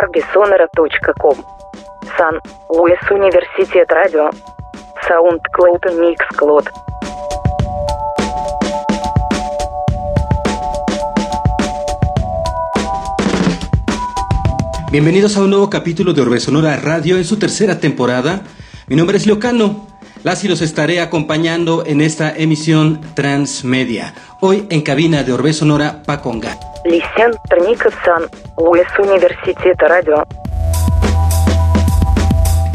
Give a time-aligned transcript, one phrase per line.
[0.00, 1.36] argisonera.com
[2.16, 4.30] Сан Луис Университет Радио
[5.06, 6.64] SoundCloud Mixcloud
[14.90, 18.42] Bienvenidos a un nuevo capítulo de Orbe Sonora Radio en su tercera temporada.
[18.86, 19.86] Mi nombre es Leocano.
[20.22, 24.14] Las y los estaré acompañando en esta emisión transmedia.
[24.40, 26.56] Hoy en cabina de Orbe Sonora Paconga.
[26.84, 27.32] Лисян
[28.04, 30.24] Сан Луис Университет Радио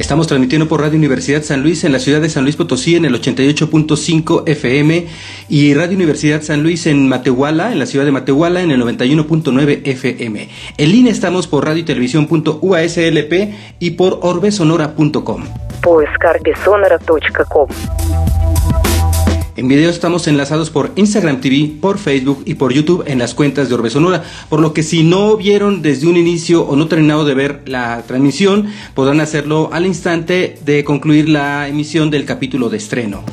[0.02, 3.06] Estamos transmitiendo por Radio Universidad San Luis en la ciudad de San Luis Potosí en
[3.06, 5.08] el 88.5 FM
[5.48, 9.82] y Radio Universidad San Luis en Matehuala, en la ciudad de Matehuala en el 91.9
[9.86, 10.50] FM.
[10.78, 15.46] En línea estamos por radio y televisión.uaslp y por orbesonora.com.
[19.57, 23.71] En video estamos enlazados por Instagram TV, por Facebook y por YouTube en las cuentas
[23.71, 27.25] de Orbe Sonora, por lo que si no vieron desde un inicio o no terminado
[27.25, 32.77] de ver la transmisión, podrán hacerlo al instante de concluir la emisión del capítulo de
[32.77, 33.25] estreno.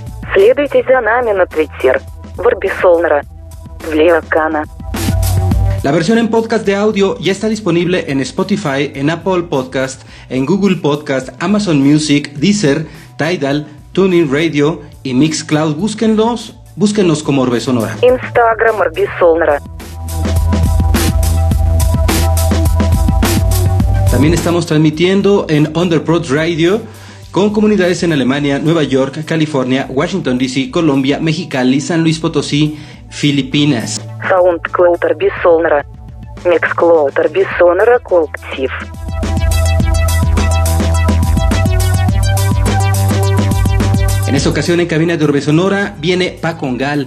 [5.84, 10.46] La versión en podcast de audio ya está disponible en Spotify, en Apple Podcast, en
[10.46, 17.98] Google Podcast, Amazon Music, Deezer, Tidal, Tuning Radio y Mixcloud, búsquenlos, búsquenlos como Orbe Sonora.
[18.02, 19.62] Instagram Orbe Sonora.
[24.10, 26.82] También estamos transmitiendo en Underprod Radio
[27.32, 32.78] con comunidades en Alemania, Nueva York, California, Washington DC, Colombia, Mexicali, San Luis Potosí,
[33.10, 34.00] Filipinas.
[34.30, 35.86] Soundcloud Orbe Sonora.
[36.46, 38.74] Mixcloud Orbe Sonora Collective.
[44.34, 47.06] En esta ocasión en cabina de Orbe Sonora viene Paco Ongal.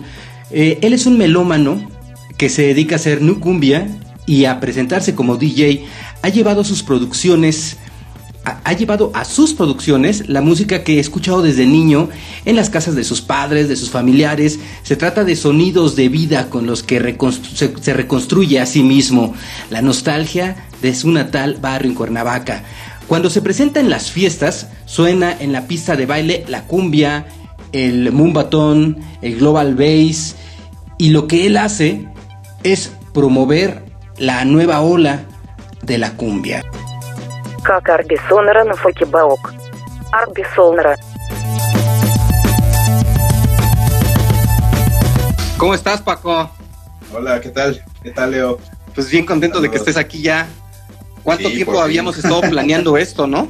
[0.52, 1.90] Eh, él es un melómano
[2.36, 3.88] que se dedica a hacer nu cumbia
[4.26, 5.86] y a presentarse como DJ.
[6.22, 7.78] Ha llevado sus producciones,
[8.44, 12.10] ha, llevado a sus producciones la música que he escuchado desde niño
[12.44, 14.60] en las casas de sus padres, de sus familiares.
[14.84, 17.00] Se trata de sonidos de vida con los que
[17.56, 19.34] se, se reconstruye a sí mismo
[19.68, 22.62] la nostalgia de su natal barrio en Cuernavaca.
[23.06, 27.26] Cuando se presenta en las fiestas, suena en la pista de baile la cumbia,
[27.70, 30.34] el mumbatón, el global bass,
[30.98, 32.08] y lo que él hace
[32.64, 33.84] es promover
[34.18, 35.20] la nueva ola
[35.82, 36.64] de la cumbia.
[45.58, 46.50] ¿Cómo estás, Paco?
[47.14, 47.84] Hola, ¿qué tal?
[48.02, 48.58] ¿Qué tal, Leo?
[48.96, 50.48] Pues bien contento de que estés aquí ya
[51.26, 53.48] ¿Cuánto Sí, tiempo habíamos estado planeando esto, no?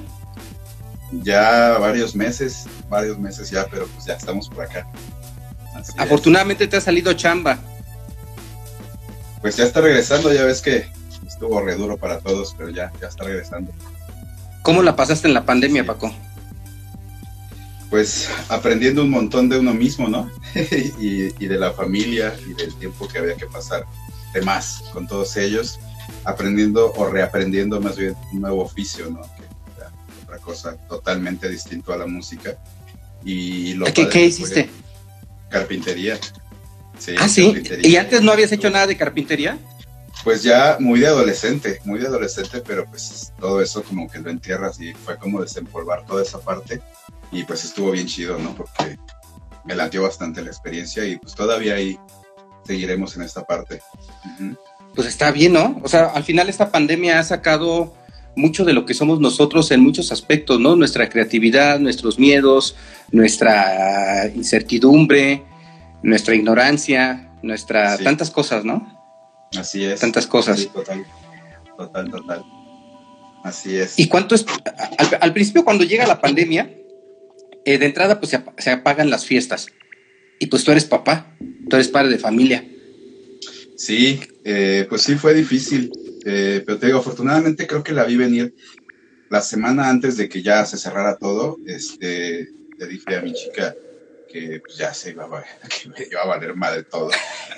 [1.23, 4.89] Ya varios meses, varios meses ya, pero pues ya estamos por acá.
[5.75, 6.01] Así es.
[6.01, 7.59] Afortunadamente te ha salido chamba.
[9.43, 10.87] Pues ya está regresando, ya ves que
[11.27, 13.73] estuvo re duro para todos, pero ya, ya está regresando.
[14.63, 15.87] ¿Cómo la pasaste en la pandemia, Sí.
[15.87, 16.11] Paco?
[17.91, 20.31] Pues aprendiendo un montón de uno mismo, ¿no?
[20.99, 23.85] y, y de la familia y del tiempo que había que pasar
[24.33, 25.79] de más con todos ellos,
[26.25, 29.23] aprendiendo o reaprendiendo más bien un nuevo oficio, ¿no?
[29.23, 29.45] Que
[29.77, 29.91] era
[30.25, 32.57] otra cosa totalmente distinto a la música.
[33.25, 34.69] Y lo ¿Qué, qué hiciste?
[35.49, 36.19] Carpintería.
[36.99, 37.47] Sí, Ah, sí.
[37.47, 37.89] carpintería.
[37.89, 39.59] ¿Y antes no habías hecho nada de carpintería?
[40.25, 44.31] Pues ya muy de adolescente, muy de adolescente, pero pues todo eso como que lo
[44.31, 46.81] entierras y fue como desempolvar toda esa parte
[47.31, 48.55] y pues estuvo bien chido, ¿no?
[48.55, 48.99] Porque
[49.65, 51.99] me latió bastante la experiencia y pues todavía ahí
[52.67, 53.81] seguiremos en esta parte.
[54.25, 54.57] Ujú.
[54.97, 55.79] Pues está bien, ¿no?
[55.85, 57.95] O sea, al final esta pandemia ha sacado
[58.35, 60.75] mucho de lo que somos nosotros en muchos aspectos, ¿no?
[60.75, 62.75] Nuestra creatividad, nuestros miedos,
[63.13, 65.43] nuestra incertidumbre,
[66.03, 68.05] nuestra ignorancia, nuestra Sí.
[68.05, 68.93] tantas cosas, ¿no?
[69.57, 70.01] Así es.
[70.01, 70.59] Tantas cosas.
[70.61, 71.05] Sí, total,
[71.77, 72.43] total, total.
[73.45, 73.99] Así es.
[73.99, 74.45] ¿Y cuánto es?
[74.99, 76.75] Al, al principio, cuando llega la pandemia,
[77.65, 79.69] eh, de entrada, pues se, ap- se apagan las fiestas.
[80.41, 81.27] Y pues tú eres papá,
[81.71, 82.65] tú eres padre de familia.
[83.77, 85.91] Sí, eh, pues sí fue difícil,
[86.25, 88.55] eh, pero te digo, afortunadamente creo que la vi venir
[89.29, 91.57] la semana antes de que ya se cerrara todo.
[91.67, 92.49] Este,
[92.79, 93.75] le dije a mi chica
[94.29, 97.11] que pues, ya se iba a, que me iba a valer madre todo.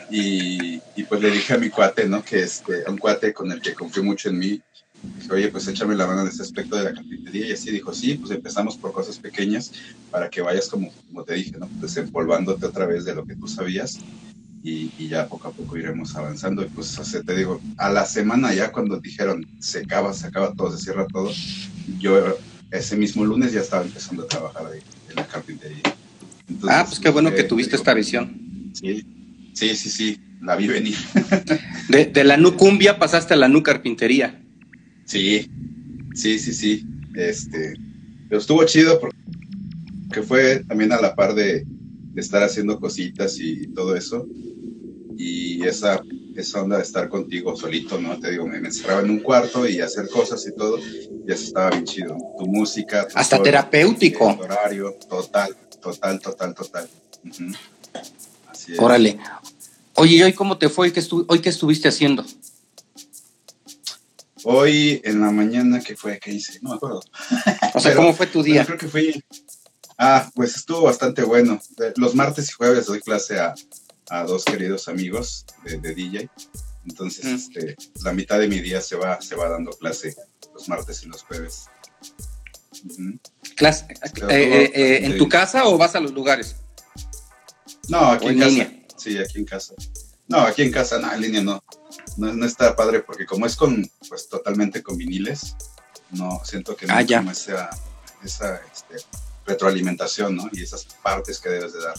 [0.08, 2.24] Y, y, pues le dije a mi cuate, ¿no?
[2.24, 4.62] Que este, a un cuate con el que confió mucho en mí,
[5.02, 7.48] dije, oye, pues échame la mano en este aspecto de la carpintería.
[7.48, 9.72] Y así dijo, sí, pues empezamos por cosas pequeñas
[10.10, 11.68] para que vayas como, como te dije, ¿no?
[11.82, 13.98] Desempolvándote otra vez de lo que tú sabías
[14.62, 16.62] y, y ya poco a poco iremos avanzando.
[16.62, 20.26] Y pues, o sea, te digo, a la semana ya cuando dijeron se acaba, se
[20.26, 21.30] acaba todo, se cierra todo,
[21.98, 22.36] yo
[22.70, 25.82] ese mismo lunes ya estaba empezando a trabajar ahí en la carpintería.
[26.48, 28.72] Entonces, ah, pues qué bueno eh, que te tuviste digo, esta visión.
[28.74, 29.04] Sí,
[29.54, 30.96] sí, sí, sí, la vi venir.
[31.88, 34.38] De, de la nu cumbia pasaste a la nu carpintería.
[35.06, 35.48] Sí,
[36.18, 36.86] Sí, sí, sí.
[37.14, 37.74] Este,
[38.28, 41.64] pero estuvo chido porque fue también a la par de,
[42.12, 44.26] de estar haciendo cositas y todo eso.
[45.16, 46.00] Y esa
[46.40, 48.18] esa onda de estar contigo solito, ¿no?
[48.18, 51.70] Te digo, me, encerraba en un cuarto y hacer cosas y todo, y eso estaba
[51.70, 52.16] bien chido.
[52.38, 53.06] Tu música.
[53.14, 54.26] Hasta terapéutico.
[54.26, 56.88] horario, total, total, total, total.
[58.48, 58.78] Así es.
[58.78, 59.18] Órale.
[59.94, 60.92] Oye, ¿y hoy cómo te fue?
[61.26, 62.24] ¿Hoy qué estuviste haciendo?
[64.44, 66.20] Hoy en la mañana, ¿qué fue?
[66.20, 66.60] ¿Qué hice?
[66.62, 67.02] No me acuerdo.
[67.74, 68.64] O sea, ¿cómo fue tu día?
[68.64, 69.24] creo que fui.
[69.98, 71.60] Ah, pues estuvo bastante bueno.
[71.96, 73.52] Los martes y jueves doy clase a,
[74.10, 76.30] a dos queridos amigos de, DJ.
[76.86, 80.16] Entonces, este, la mitad de mi día se va, se va dando clase
[80.54, 81.66] los martes y los jueves.
[83.56, 86.56] ¿Clase eh, eh, eh, en tu casa o vas a los lugares?
[87.88, 88.70] No, aquí en, casa.
[88.96, 89.74] Sí, aquí en casa.
[90.28, 91.62] No, aquí en casa, no, en línea no.
[92.16, 92.46] no.
[92.46, 95.56] está padre porque como es con, pues totalmente con viniles,
[96.10, 97.70] no, siento que no ah, como esa,
[98.22, 98.96] esa este,
[99.48, 100.48] retroalimentación, ¿no?
[100.52, 101.94] Y esas partes que debes de dar.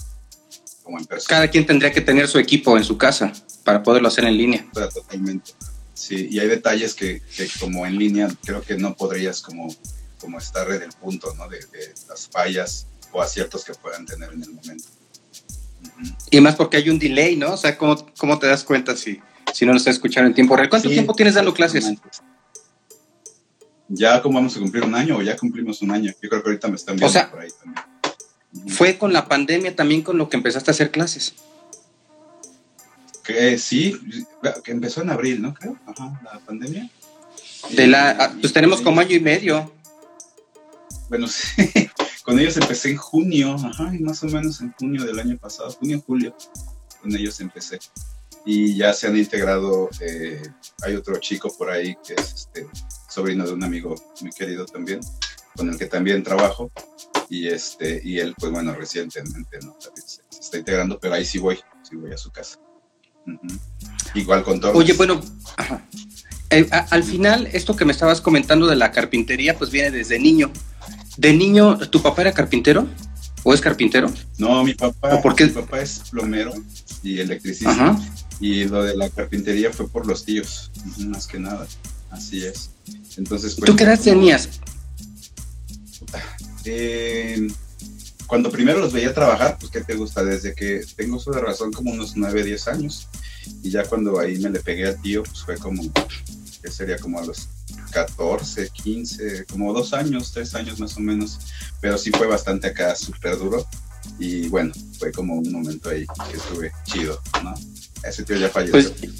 [1.28, 3.32] Cada quien tendría que tener su equipo en su casa
[3.64, 4.66] para poderlo hacer en línea.
[4.74, 5.52] Totalmente.
[5.94, 7.22] Sí, y hay detalles que,
[7.60, 9.68] como en línea creo que no podrías como,
[10.20, 11.48] como estar en el punto ¿no?
[11.48, 11.60] de,
[12.08, 14.86] las fallas o aciertos que puedan tener en el momento.
[16.32, 17.54] Y más porque hay un delay, ¿no?
[17.54, 19.20] O sea, ¿cómo, cómo te das cuenta si,
[19.54, 20.70] si no lo estás escuchando en tiempo real?
[20.70, 21.86] ¿Cuánto tiempo tienes dando clases?
[23.90, 26.14] Ya como vamos a cumplir un año o ya cumplimos un año.
[26.22, 27.84] Yo creo que ahorita me están viendo por ahí también.
[28.68, 31.34] ¿Fue con la pandemia también con lo que empezaste a hacer clases?
[33.24, 33.96] Que sí,
[34.64, 35.54] que empezó en abril, ¿no?
[35.54, 36.90] Creo, ajá, la pandemia.
[37.72, 39.72] De la, ah, pues tenemos como año y medio.
[41.10, 41.90] Bueno, sí,
[42.24, 46.02] con ellos empecé en junio, ajá, más o menos en junio del año pasado, junio,
[46.06, 46.36] julio,
[47.02, 47.80] con ellos empecé.
[48.46, 50.42] Y ya se han integrado, eh,
[50.82, 52.68] hay otro chico por ahí que es este,
[53.10, 55.02] sobrino de un amigo muy querido también,
[55.56, 56.72] con el que también trabajo
[57.30, 61.60] y este y él pues bueno recientemente no se, está integrando pero ahí sí voy
[61.84, 62.60] sí voy a su casa.
[64.16, 65.22] Igual con todo oye bueno
[66.50, 70.52] eh, al final esto que me estabas comentando de la carpintería pues viene desde niño.
[71.18, 72.88] De niño tu papá era carpintero
[73.44, 76.54] o es carpintero no mi papá mi papá es plomero
[77.04, 77.98] y electricista.
[78.42, 81.68] Y lo de la carpintería fue por los tíos más que nada.
[82.10, 82.72] Así es
[83.20, 84.50] entonces pues, tú qué edad tenías
[86.66, 87.48] eh,
[88.28, 90.24] cuando primero los veía trabajar, pues ¿qué te gusta?
[90.24, 93.08] Desde que tengo su razón como unos 9, 10 años.
[93.64, 95.82] Y ya cuando ahí me le pegué al tío, pues fue como,
[96.62, 97.48] que sería como a los
[97.92, 101.40] 14, 15, como dos años, tres años más o menos.
[101.82, 103.66] Pero sí fue bastante acá súper duro.
[104.20, 107.56] Y bueno, fue como un momento ahí que estuve chido, ¿no?
[108.04, 108.94] Ese tío ya falleció.
[108.94, 109.12] Pues,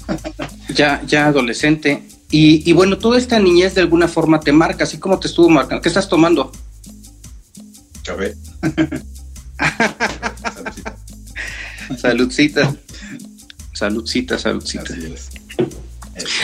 [0.74, 2.19] ya, ya adolescente.
[2.30, 5.48] Y, y bueno, toda esta niñez de alguna forma te marca, así como te estuvo
[5.48, 5.82] marcando.
[5.82, 6.52] ¿Qué estás tomando?
[8.04, 8.34] Café.
[11.96, 12.74] saludcita.
[13.72, 14.94] Saludcita, saludcita.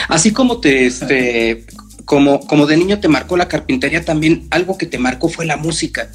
[0.09, 1.65] Así, como te, este,
[2.05, 5.57] como, como de niño te marcó la carpintería, también algo que te marcó fue la
[5.57, 6.09] música.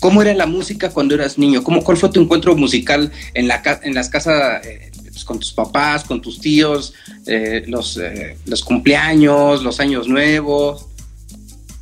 [0.00, 1.62] ¿Cómo era la música cuando eras niño?
[1.62, 5.52] ¿Cómo, ¿Cuál fue tu encuentro musical en, la, en las casas eh, pues, con tus
[5.52, 6.94] papás, con tus tíos,
[7.26, 10.86] eh, los, eh, los cumpleaños, los años nuevos?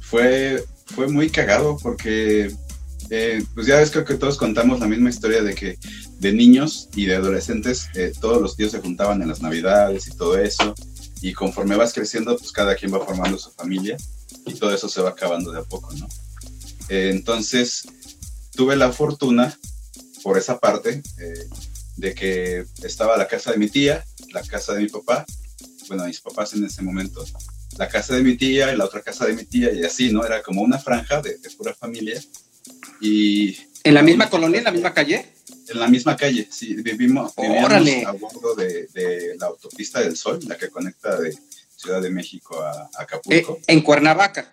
[0.01, 2.53] Fue, fue muy cagado porque
[3.13, 5.79] eh, pues ya ves creo que todos contamos la misma historia de que
[6.19, 10.17] de niños y de adolescentes eh, todos los tíos se juntaban en las navidades y
[10.17, 10.75] todo eso
[11.21, 13.97] y conforme vas creciendo pues cada quien va formando su familia
[14.47, 16.07] y todo eso se va acabando de a poco, ¿no?
[16.89, 17.87] Entonces
[18.55, 19.59] tuve la fortuna
[20.23, 21.03] por esa parte
[22.01, 25.25] de que estaba la casa de mi tía, la casa de mi papá,
[25.89, 27.25] bueno, mis papás en ese momento,
[27.79, 30.25] la casa de mi tía y la otra casa de mi tía y así, ¿no?
[30.25, 32.21] Era como una franja de, de pura familia
[33.01, 35.27] y, ¿En la misma colonia, en la misma calle?
[35.69, 36.75] En la misma calle, sí.
[36.75, 41.37] Vivimos, vivíamos a bordo de, la autopista del Sol, la que conecta de
[41.77, 43.59] Ciudad de México a, Acapulco.
[43.61, 44.53] Eh, en Cuernavaca.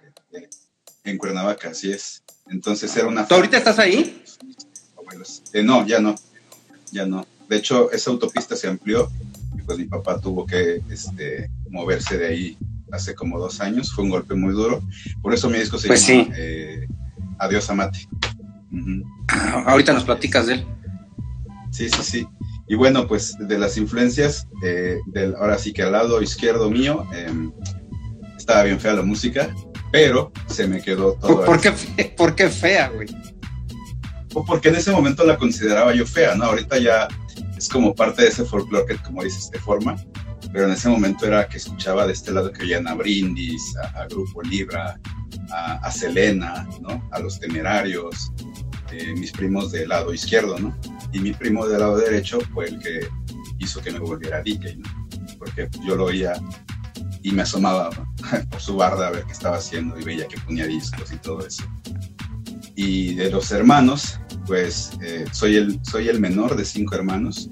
[1.03, 2.23] en Cuernavaca, así es.
[2.49, 3.27] Entonces era una...
[3.27, 4.23] ¿Tú ahorita estás ahí?
[5.51, 6.15] Eh, no, ya no.
[6.91, 7.25] Ya no.
[7.49, 9.09] De hecho, esa autopista se amplió
[9.57, 12.57] y pues mi papá tuvo que este, moverse de ahí
[12.91, 13.93] hace como dos años.
[13.93, 14.81] Fue un golpe muy duro.
[15.21, 16.87] Por eso mi disco se pues llama eh,
[17.39, 18.07] Adiós Amate.
[19.29, 20.65] Ah, ahorita nos platicas de él.
[21.71, 22.27] Sí, sí, sí.
[22.67, 27.05] Y bueno, pues de las influencias, eh, del, ahora sí que al lado izquierdo mío
[27.13, 27.51] em,
[28.37, 29.55] estaba bien fea la música,
[29.91, 31.45] pero se me quedó todo.
[31.45, 31.71] ¿Por, qué,
[32.17, 33.07] ¿por qué fea, güey?
[34.45, 36.45] Porque en ese momento la consideraba yo fea, ¿no?
[36.45, 37.07] Ahorita ya
[37.57, 39.95] es como parte de ese folclore que, como dices, te forma,
[40.51, 44.05] pero en ese momento era que escuchaba de este lado que oían a Brindis, a,
[44.05, 44.99] Grupo Libra,
[45.51, 47.07] a, Selena, ¿no?
[47.11, 48.31] A los temerarios,
[48.91, 50.77] eh, mis primos del lado izquierdo, ¿no?
[51.11, 53.07] Y mi primo del lado derecho fue el que
[53.59, 54.89] hizo que me volviera DJ, ¿no?
[55.39, 56.33] Porque yo lo oía
[57.23, 57.89] y me asomaba
[58.49, 61.45] por su barda a ver qué estaba haciendo y veía que ponía discos y todo
[61.45, 61.63] eso.
[62.75, 67.49] Y de los hermanos, pues eh, soy, el, soy el menor de cinco hermanos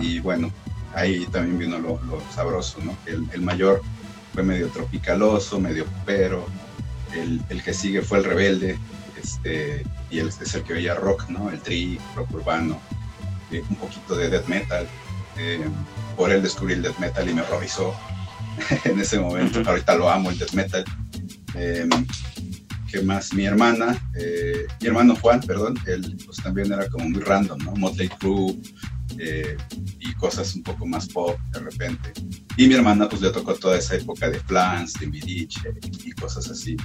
[0.00, 0.52] y bueno,
[0.94, 1.98] ahí también vino lo,
[2.34, 2.96] sabroso, ¿no?
[3.06, 3.82] El, el, mayor
[4.32, 6.46] fue medio tropicaloso, medio pero,
[7.14, 8.78] el, el, que sigue fue el rebelde,
[9.20, 11.50] este, y él es el que veía rock, ¿no?
[11.50, 12.80] El tri, rock urbano,
[13.50, 14.86] eh, un poquito de death metal.
[15.36, 15.64] Eh,
[16.16, 17.94] por él descubrí el death metal y me horrorizó
[18.84, 19.62] en ese momento.
[19.66, 20.84] Ahorita lo amo, el death metal.
[21.54, 21.88] Eh,
[22.90, 23.32] ¿Qué más?
[23.34, 23.98] Mi hermana,
[24.80, 27.72] mi hermano Juan, perdón, él pues también era como muy random, ¿no?
[27.72, 28.56] Motley Crue,
[29.18, 29.56] eh,
[29.98, 32.12] y cosas un poco más pop de repente.
[32.56, 36.48] Y mi hermana pues le tocó toda esa época de Flans, de Vidiche y cosas
[36.50, 36.76] así.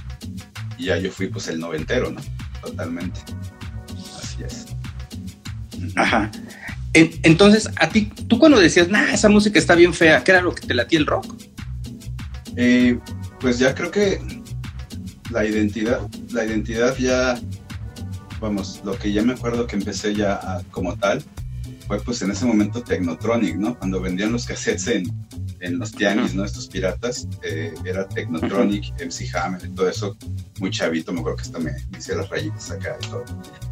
[0.78, 2.20] Y ya yo fui pues el noventero, ¿no?
[2.62, 3.20] Totalmente.
[4.18, 4.66] Así es.
[5.94, 6.30] Ajá.
[6.92, 10.54] entonces, a ti, tú cuando decías, nah, esa música está bien fea, ¿qué era lo
[10.54, 11.34] que te latía el rock?
[12.56, 12.98] Eh,
[13.40, 14.20] pues ya creo que
[15.30, 17.38] la identidad, la identidad ya,
[18.40, 21.22] vamos, lo que ya me acuerdo que empecé ya como tal,
[21.86, 23.78] fue pues en ese momento Technotronic, ¿no?
[23.78, 25.04] Cuando vendían los cassettes en,
[25.60, 26.44] en los tianguis, ¿no?
[26.44, 30.16] Estos piratas, eh, era Technotronic, MC Hammer y todo eso,
[30.58, 33.24] muy chavito, me acuerdo que hasta me, hice las rayitas acá y todo,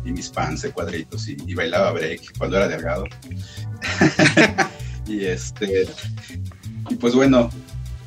[0.04, 3.04] y mis pants de cuadritos, y, bailaba break cuando era delgado.
[5.06, 5.88] y este,
[6.88, 7.50] y pues bueno,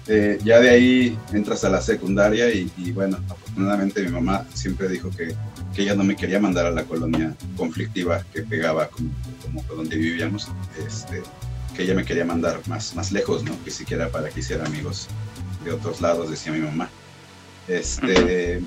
[0.07, 5.09] eh, ya de ahí entras a la secundaria y, bueno, afortunadamente mi mamá siempre dijo
[5.09, 5.35] que,
[5.75, 9.09] que, ella no me quería mandar a la colonia conflictiva que pegaba como,
[9.43, 10.47] como donde vivíamos,
[10.85, 11.21] este,
[11.75, 13.51] que ella me quería mandar más, más lejos, ¿no?
[13.65, 15.07] Que siquiera para que hiciera amigos
[15.65, 16.89] de otros lados, decía mi mamá.
[17.67, 18.61] Este,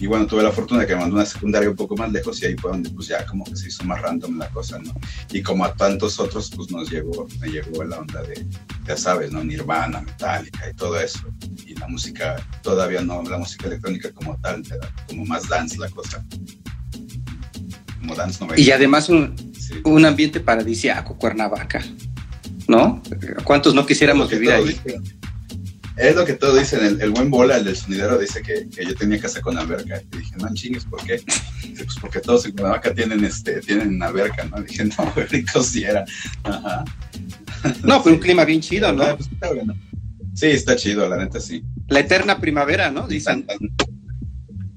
[0.00, 2.42] Y bueno, tuve la fortuna de que me mandó una secundaria un poco más lejos
[2.42, 4.92] y ahí fue donde pues ya como que se hizo más random la cosa, ¿no?
[5.30, 8.44] Y como a tantos otros, pues nos llegó, me llegó la onda de,
[8.86, 9.44] ya sabes, ¿no?
[9.44, 11.20] Nirvana, Metallica y todo eso.
[11.64, 14.62] Y la música, todavía no, la música electrónica como tal,
[15.06, 16.24] como más dance la cosa.
[18.00, 19.36] Como dance Y además un,
[19.84, 21.80] un ambiente paradisiaco, Cuernavaca,
[22.66, 23.00] ¿no?
[23.44, 24.80] ¿Cuántos no quisiéramos vivir ahí?
[26.02, 29.20] Es lo que todos dicen, el, buen bola, el del sonidero, dice que, yo tenía
[29.20, 30.02] casa con alberca.
[30.12, 31.22] Y dije, no chingues, ¿por qué?
[31.62, 34.60] Dice, pues porque todos en Cuernavaca tienen, este, tienen alberca, ¿no?
[34.62, 36.04] dije, no, rico si era.
[36.42, 36.84] Ajá.
[37.84, 39.16] No, fue un clima bien chido, ¿no?
[39.16, 39.30] Pues,
[40.34, 41.62] sí, está chido, la neta sí.
[41.86, 43.06] La eterna primavera, ¿no?
[43.06, 43.46] Dicen.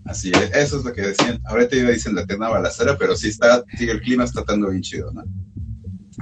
[0.05, 1.41] Así es, eso es lo que decían.
[1.45, 4.83] Ahorita iba dicen la eterna balacera, pero sí está, sí, el clima está estando bien
[4.83, 5.23] chido, ¿no?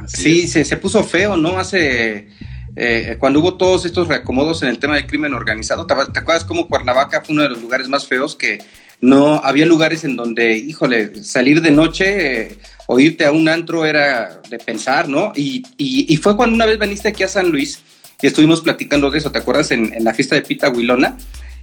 [0.08, 1.60] sí, se, se, puso feo, ¿no?
[1.60, 2.30] Hace
[2.76, 6.68] eh, cuando hubo todos estos reacomodos en el tema del crimen organizado, ¿te, acuerdas cómo
[6.68, 8.60] Cuernavaca fue uno de los lugares más feos que
[9.00, 13.86] no había lugares en donde, híjole, salir de noche eh, o irte a un antro
[13.86, 15.34] era de pensar, ¿no?
[15.36, 17.82] Y, y, fue cuando una vez viniste aquí a San Luis
[18.22, 19.72] y estuvimos platicando de eso, ¿te acuerdas?
[19.72, 21.18] En, la fiesta de Pita Huilona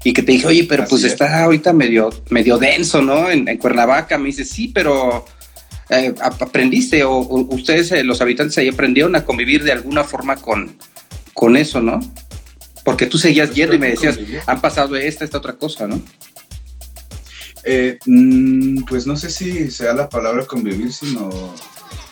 [0.05, 3.31] y que te dije, oye, pero pues está ahorita medio, medio denso, ¿no?
[3.31, 5.25] En, Cuernavaca, me dice, sí, pero
[5.89, 10.77] eh, aprendiste o, ustedes, los habitantes ahí, aprendieron a convivir de alguna forma con,
[11.35, 12.01] con eso, ¿no?
[12.85, 16.01] Porque tú seguías yendo y me decías, han pasado esta, esta otra cosa, ¿no?
[17.65, 21.31] Eh, mm, pues no sé si sea la palabra convivir, sino,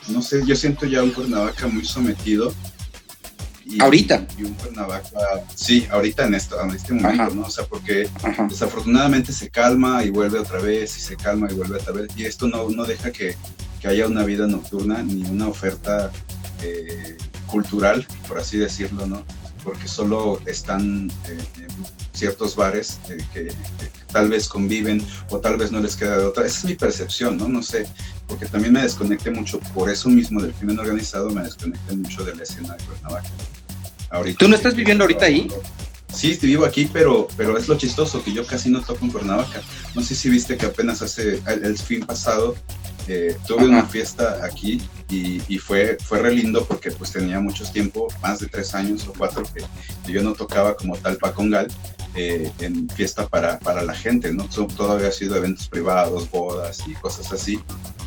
[0.09, 2.55] no sé, yo siento ya un Cuernavaca muy sometido.
[3.81, 4.27] ahorita.
[4.39, 5.11] Y un Cuernavaca,
[5.55, 7.43] sí, ahorita en, esto, en este momento, ¿no?
[7.43, 8.09] O sea, porque
[8.49, 12.25] desafortunadamente se calma y vuelve otra vez, y se calma y vuelve otra vez, y
[12.25, 13.35] esto no, no deja que,
[13.81, 16.11] que haya una vida nocturna ni una oferta
[16.63, 17.17] eh,
[17.51, 19.25] cultural, por así decirlo, ¿no?
[19.65, 21.39] Porque solo están eh,
[22.13, 23.53] ciertos bares eh, que,
[24.13, 26.47] tal vez conviven o tal vez no les queda de otra.
[26.47, 27.49] Esa es mi percepción, ¿no?
[27.49, 27.87] No sé,
[28.27, 32.35] porque también me desconecté mucho, por eso mismo del crimen organizado, me desconecté mucho de
[32.37, 33.29] la escena de Cuernavaca.
[34.11, 35.49] Ahorita, ¿Tú no estás viviendo ahorita ahí?
[36.13, 39.63] Sí, vivo aquí, pero, pero es lo chistoso que yo casi no toco en Cuernavaca.
[39.95, 42.57] No sé si viste que apenas hace el fin pasado
[43.09, 48.09] eh, tuve una fiesta aquí y, fue, fue re lindo porque pues tenía mucho tiempo,
[48.21, 51.69] más de tres años o cuatro, que, yo no tocaba como tal pacongal
[52.15, 54.45] eh, en fiesta para, para la gente, ¿no?
[54.49, 57.61] Todo había sido eventos privados, bodas y cosas así,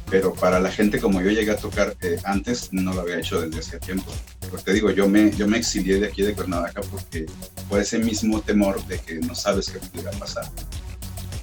[0.10, 3.42] pero para la gente como yo llegué a tocar eh, antes, no lo había hecho
[3.42, 4.12] desde hace tiempo.
[4.50, 7.26] Porque te digo, yo me, yo me exilié de aquí de Cuernavaca porque
[7.70, 10.46] por ese mismo temor de que no sabes qué pudiera pasar.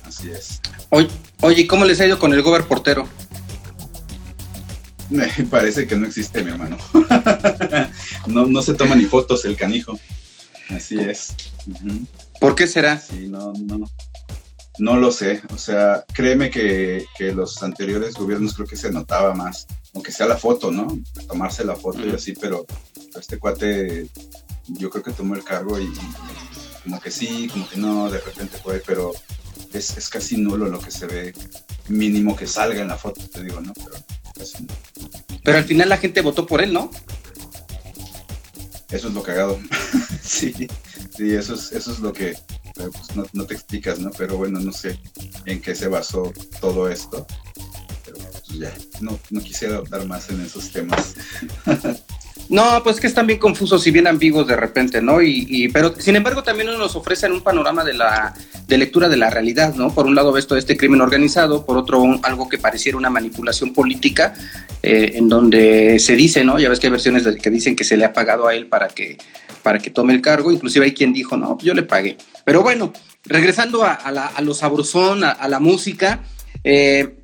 [0.05, 0.61] Así es.
[0.91, 1.09] Oye,
[1.41, 3.09] oye, ¿cómo les ha ido con el gober portero?
[5.11, 6.77] Me parece que no existe, mi hermano.
[8.27, 9.99] no, no se toma ni fotos el canijo.
[10.71, 11.35] Así es.
[12.41, 12.99] ¿Por qué será?
[12.99, 13.89] Sí, no, no.
[14.79, 19.35] No lo sé, o sea, créeme que, que, los anteriores gobiernos creo que se notaba
[19.35, 20.87] más, aunque sea la foto, ¿no?
[21.27, 22.65] Tomarse la foto y así, pero
[23.19, 24.09] este cuate
[24.69, 25.93] yo creo que tomó el cargo y,
[26.85, 29.13] como que sí, como que no, de repente fue, pero
[29.73, 31.35] es, es, casi nulo lo que se ve,
[31.89, 33.73] mínimo que salga en la foto, te digo, ¿no?
[33.75, 33.97] Pero,
[35.43, 36.91] pero al final la gente votó por él, ¿no?
[38.91, 39.59] Eso es lo cagado.
[40.23, 40.69] sí,
[41.19, 42.37] sí, eso es, eso es lo que
[42.75, 44.11] pues, no, no, te explicas, ¿no?
[44.17, 45.01] Pero bueno, no sé
[45.47, 47.27] en qué se basó todo esto.
[48.05, 51.17] Pero pues ya, no, no quisiera dar más en esos temas.
[52.49, 55.21] No, pues que están bien confusos y bien ambiguos de repente, ¿no?
[55.21, 58.35] Y, pero sin embargo también nos ofrecen un panorama de la
[58.69, 59.95] de lectura de la realidad, ¿no?
[59.95, 63.73] Por un lado ves todo este crimen organizado, por otro algo que pareciera una manipulación
[63.73, 64.35] política,
[64.83, 66.59] eh, en donde se dice, ¿no?
[66.59, 68.89] Ya ves que hay versiones que dicen que se le ha pagado a él para
[68.89, 69.17] que
[69.63, 72.17] para que tome el cargo, inclusive hay quien dijo, no, yo le pagué.
[72.45, 72.93] Pero bueno,
[73.25, 76.21] regresando a, a, lo sabrosón, a, la música,
[76.63, 77.17] eh,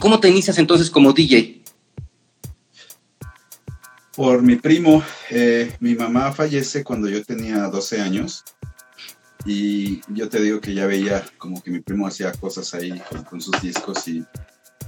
[0.00, 1.62] ¿cómo te inicias entonces como DJ?
[4.16, 5.04] por mi primo.
[5.30, 8.44] Eh, mi mamá fallece cuando yo tenía 12 años
[9.46, 13.00] y yo te digo que ya veía como que mi primo hacía cosas ahí
[13.30, 14.24] con, sus discos y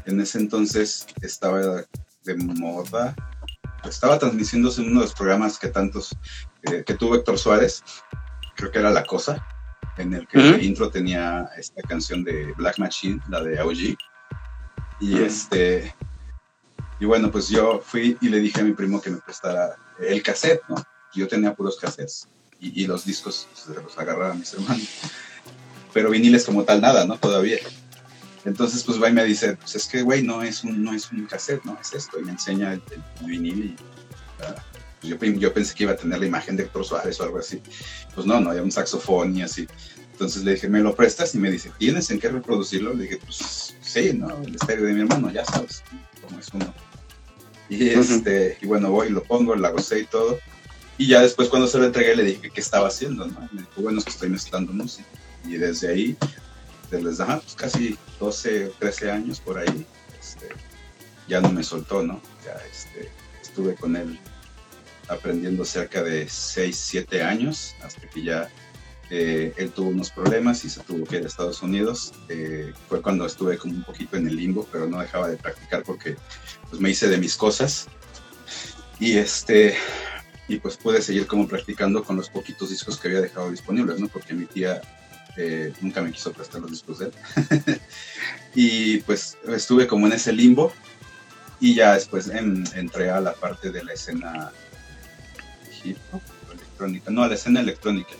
[0.04, 1.60] en ese entonces estaba
[2.24, 3.14] de moda,
[3.84, 6.16] estaba transmitiéndose en uno de los programas que tantos,
[6.62, 7.84] eh, que tuvo Héctor Suárez,
[8.56, 9.46] creo que era La Cosa,
[9.96, 13.96] en el que el intro tenía esta canción de Black Machine, la de OG.
[15.00, 15.94] Y este,
[16.98, 20.22] y bueno, pues yo fui y le dije a mi primo que me prestara el
[20.22, 20.76] cassette, ¿no?
[21.14, 22.28] Yo tenía puros cassettes
[22.60, 24.88] y, los discos pues, se los agarraba a mis hermanos.
[25.92, 27.16] Pero viniles como tal nada, ¿no?
[27.18, 27.58] Todavía.
[28.44, 31.10] Entonces, pues va y me dice, pues es que, güey, no es un, no es
[31.12, 31.78] un cassette, ¿no?
[31.80, 32.18] Es esto.
[32.18, 32.82] Y me enseña el,
[33.20, 33.76] vinil
[35.02, 35.08] y...
[35.08, 37.62] yo, yo, pensé que iba a tener la imagen de Héctor Suárez o algo así.
[38.14, 39.66] Pues no, no, había un saxofón y así.
[40.12, 41.34] Entonces le dije, ¿me lo prestas?
[41.34, 42.92] Y me dice, ¿tienes en qué reproducirlo?
[42.92, 44.36] Le dije, pues sí, ¿no?
[44.42, 45.82] El estéreo de mi hermano, ya sabes
[46.22, 46.74] cómo es uno.
[47.68, 50.38] Y, este, y bueno, voy, lo pongo, la gocé y todo.
[50.98, 53.48] Y ya después cuando se lo entregué le dije qué estaba haciendo, ¿no?
[53.52, 55.08] me dijo, bueno, es que estoy mezclando música.
[55.46, 56.16] Y desde ahí,
[56.90, 59.86] desde pues casi 12, 13 años por ahí,
[60.20, 60.48] este,
[61.28, 62.20] ya no me soltó, ¿no?
[62.44, 64.18] Ya este, estuve con él
[65.08, 68.50] aprendiendo cerca de 6, 7 años, hasta que ya
[69.10, 72.12] eh, él tuvo unos problemas y se tuvo que ir a Estados Unidos.
[72.28, 75.82] Eh, fue cuando estuve como un poquito en el limbo, pero no dejaba de practicar
[75.84, 76.16] porque
[76.68, 77.86] pues, me hice de mis cosas.
[79.00, 79.76] Y este
[80.48, 84.08] y pues pude seguir como practicando con los poquitos discos que había dejado disponibles, ¿no?
[84.08, 84.80] Porque mi tía
[85.36, 87.12] eh, nunca me quiso prestar los discos de él.
[88.54, 90.72] y pues estuve como en ese limbo
[91.60, 94.50] y ya después entré a la parte de la escena
[95.84, 98.14] electrónica, no, a la escena electrónica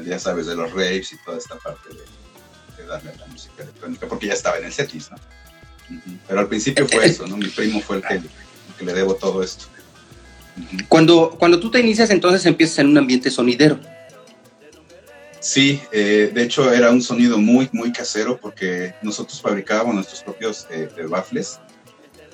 [0.00, 4.08] ya sabes, de los raves y toda esta parte de, darle a la música electrónica,
[4.08, 5.18] porque ya estaba en el setlist, ¿no?
[6.26, 7.36] Pero al principio fue eso, ¿no?
[7.36, 9.66] Mi primo fue el que, le debo todo esto.
[10.88, 13.78] Cuando, cuando tú te inicias, entonces empiezas en un ambiente sonidero.
[15.40, 20.66] Sí, eh, de hecho era un sonido muy, muy casero porque nosotros fabricábamos nuestros propios
[20.70, 21.58] eh, baffles.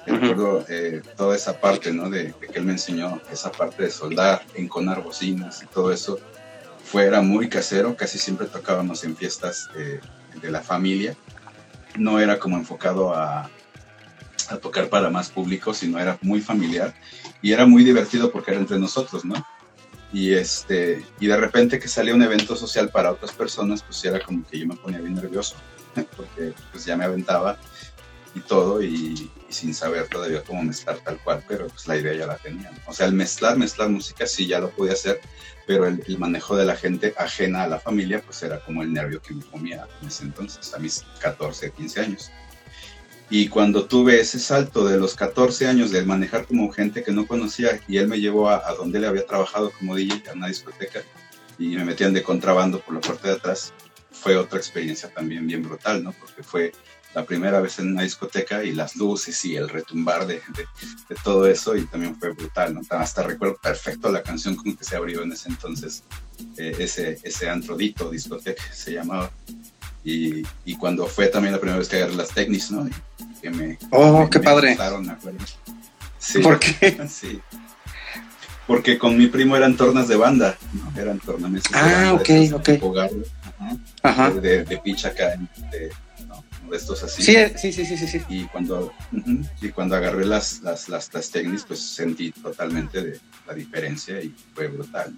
[0.07, 2.09] Recuerdo eh, toda esa parte, ¿no?
[2.09, 6.18] De, de, que él me enseñó esa parte de soldar, enconar bocinas y todo eso
[6.88, 10.00] fuera muy casero, casi siempre tocábamos en fiestas eh,
[10.40, 11.14] de la familia.
[11.96, 13.50] No era como enfocado a,
[14.48, 16.94] a, tocar para más público, sino era muy familiar
[17.42, 19.35] y era muy divertido porque era entre nosotros, ¿no?
[20.12, 24.20] Y, este, y de repente que salía un evento social para otras personas, pues era
[24.20, 25.57] como que yo me ponía bien nervioso,
[26.16, 27.59] porque pues ya me aventaba
[28.35, 32.27] y todo y, sin saber todavía cómo mezclar tal cual, pero pues la idea ya
[32.27, 32.70] la tenía.
[32.87, 35.20] O sea, el mezclar, mezclar música sí ya lo podía hacer,
[35.66, 39.22] pero el, manejo de la gente ajena a la familia pues era como el nervio
[39.22, 42.31] que me comía en ese entonces, a mis 14, 15 años.
[43.31, 47.27] Y cuando tuve ese salto de los 14 años de manejar como gente que no
[47.27, 51.03] conocía y él me llevó a, donde él había trabajado como DJ, a una discoteca,
[51.59, 53.75] y me metían de contrabando por la puerta de atrás,
[54.11, 56.12] fue otra experiencia también bien brutal, ¿no?
[56.12, 56.73] Porque fue
[57.14, 61.47] la primera vez en una discoteca y las luces y el retumbar de, de, todo
[61.47, 62.81] eso y también fue brutal, ¿no?
[62.91, 66.05] Hasta recuerdo perfecto la canción con que se abrió en ese entonces,
[66.57, 69.31] eh, ese, ese antrodito discoteca se llamaba.
[70.05, 72.89] Y, y, cuando fue también la primera vez que agarré las técnicas, ¿no?
[73.43, 74.77] que me, oh, qué padre.
[76.19, 76.99] sí, ¿Por qué?
[77.09, 77.41] Sí.
[78.67, 81.01] Porque con mi primo eran tornas de banda, ¿no?
[81.01, 81.73] Eran tornamesas.
[81.75, 82.69] Ah, ok, ok.
[84.03, 84.31] Ajá.
[84.31, 85.39] De, de, picha acá,
[85.71, 85.91] de,
[86.71, 87.23] de estos así.
[87.23, 88.21] Sí, sí, sí, sí, sí.
[88.29, 88.93] Y cuando,
[89.63, 94.69] y cuando agarré las, las, las, técnicas, pues sentí totalmente de la diferencia y fue
[94.69, 95.15] brutal.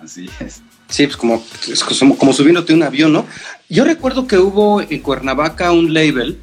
[0.00, 0.62] Así es.
[0.88, 1.42] Sí, pues como,
[1.98, 3.26] como, como subiéndote un avión, ¿no?
[3.68, 6.38] Yo recuerdo que hubo en Cuernavaca un label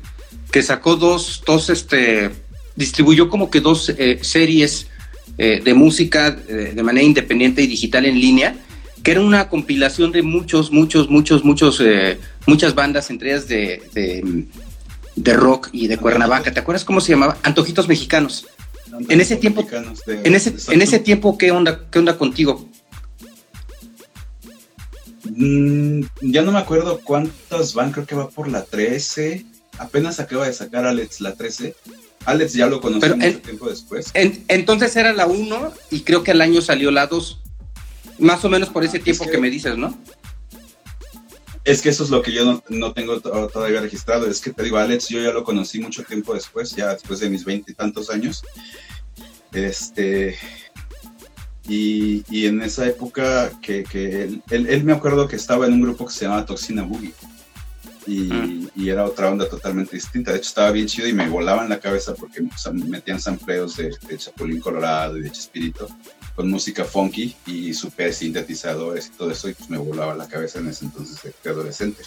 [0.51, 2.31] que sacó dos, dos este,
[2.75, 4.87] distribuyó como que dos eh, series
[5.37, 8.55] eh, de música eh, de manera independiente y digital en línea,
[9.03, 11.81] que era una compilación de muchos, muchos, muchos, muchos,
[12.45, 13.81] muchas bandas, entre ellas de,
[15.15, 16.51] de, rock y de Cuernavaca.
[16.51, 17.37] ¿Te acuerdas cómo se llamaba?
[17.43, 18.45] Antojitos Mexicanos.
[19.09, 19.65] en ese tiempo,
[20.07, 22.69] en ese, en ese tiempo, ¿qué onda, qué onda contigo?
[25.35, 29.45] Mm, ya no me acuerdo cuántas van, creo que va por la 13.
[29.77, 31.75] Apenas acaba de sacar Alex la 13.
[32.25, 34.11] Alex ya lo conocí mucho tiempo después.
[34.13, 37.39] entonces era la 1 y creo que al año salió la 2.
[38.19, 39.97] Más o menos por ese tiempo que, me dices, ¿no?
[41.63, 44.27] Es que eso es lo que yo no, tengo todavía registrado.
[44.27, 47.29] Es que te digo, Alex, yo ya lo conocí mucho tiempo después, ya después de
[47.29, 48.43] mis veintitantos años.
[49.53, 50.37] Este,
[51.67, 53.85] y, en esa época que,
[54.49, 57.13] él, me acuerdo que estaba en un grupo que se llamaba Toxina Boogie.
[58.07, 60.31] Y, era otra onda totalmente distinta.
[60.31, 62.43] De hecho, estaba bien chido y me volaban la cabeza porque
[62.73, 65.87] metían sampleos de, de, Chapulín Colorado y de Chespirito
[66.35, 69.47] con música funky y super sintetizadores y todo eso.
[69.49, 72.03] Y pues me volaba la cabeza en ese entonces de, adolescente.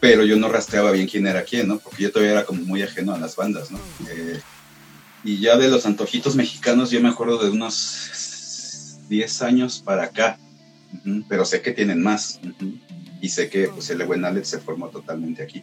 [0.00, 1.78] Pero yo no rastreaba bien quién era quién, ¿no?
[1.78, 3.78] Porque yo todavía era como muy ajeno a las bandas, ¿no?
[4.10, 4.40] Eh,
[5.22, 8.33] y ya de los antojitos mexicanos, yo me acuerdo de unos
[9.08, 10.38] 10 años para acá,
[11.28, 12.40] pero sé que tienen más.
[13.20, 15.62] Y sé que pues, el buen Alex se formó totalmente aquí.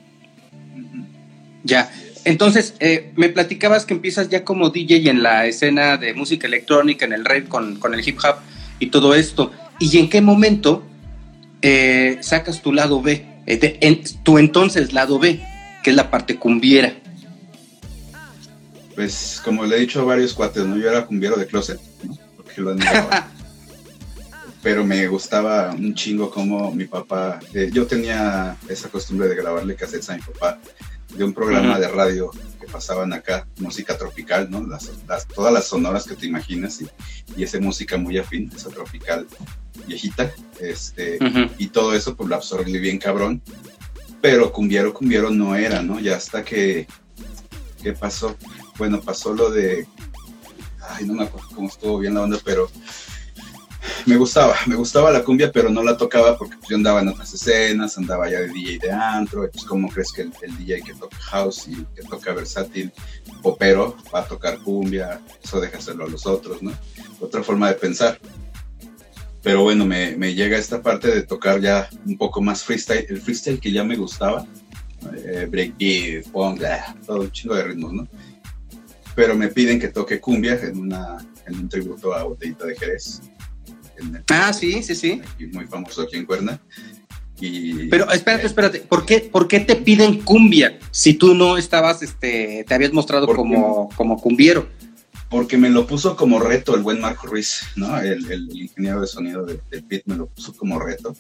[1.64, 1.92] Ya,
[2.26, 7.06] entonces eh, me platicabas que empiezas ya como DJ en la escena de música electrónica,
[7.06, 8.38] en el rap con, con el hip hop
[8.80, 9.52] y todo esto.
[9.80, 10.84] ¿Y en qué momento
[11.62, 13.26] eh, sacas tu lado B?
[13.48, 15.40] Eh, en, tu entonces lado B,
[15.84, 16.94] que es la parte cumbiera.
[18.96, 20.78] Pues como le he dicho a varios cuates, ¿no?
[20.78, 21.80] Yo era cumbiero de closet.
[22.56, 22.76] Porque lo
[24.62, 29.76] pero me gustaba un chingo como mi papá, eh, yo tenía esa costumbre de grabarle
[29.76, 30.60] cassettes a mi papá
[31.16, 34.66] de un programa de radio que pasaban acá, música tropical, ¿no?
[34.66, 34.92] Las,
[35.34, 36.88] todas las sonoras que te imaginas y,
[37.36, 39.28] y esa música muy afín, esa tropical
[39.88, 41.18] viejita, este,
[41.58, 43.42] y todo eso pues lo absorbí bien cabrón,
[44.22, 46.00] pero cumbiero, cumbiero no era, ¿no?
[46.00, 46.88] Ya hasta que,
[47.82, 48.38] ¿qué pasó?
[48.78, 49.88] Bueno, pasó lo de,
[50.90, 52.70] ay, no me acuerdo cómo estuvo bien la onda, pero
[54.06, 57.10] me gustaba, me gustaba la cumbia, pero no la tocaba porque pues, yo andaba en
[57.10, 60.94] otras escenas, andaba ya de DJ de antro, pues cómo crees que el, DJ que
[60.94, 62.92] toca house y que toca versátil,
[63.42, 66.72] popero, va a tocar cumbia, eso deja hacerlo a los otros, ¿no?
[67.20, 68.20] Otra forma de pensar.
[69.44, 73.60] Pero bueno, me, llega esta parte de tocar ya un poco más freestyle, el freestyle
[73.60, 74.46] que ya me gustaba,
[75.16, 76.62] eh, breakbeat, punk,
[77.06, 78.08] todo un chingo de ritmos, ¿no?
[79.22, 83.22] Pero me piden que toque cumbia en, una, en un tributo a Botellita de Jerez
[84.32, 85.22] Ah, sí, sí, sí.
[85.54, 86.60] muy famoso aquí en Cuerna.
[87.40, 92.02] Y, Pero espérate, espérate, ¿por qué, ¿por qué te piden cumbia si tú no estabas,
[92.02, 94.68] este, te habías mostrado como, como cumbiero?
[95.30, 97.96] Porque me lo puso como reto el buen Marco Ruiz, ¿no?
[98.02, 101.16] El, ingeniero de sonido del de PIT me lo puso como reto.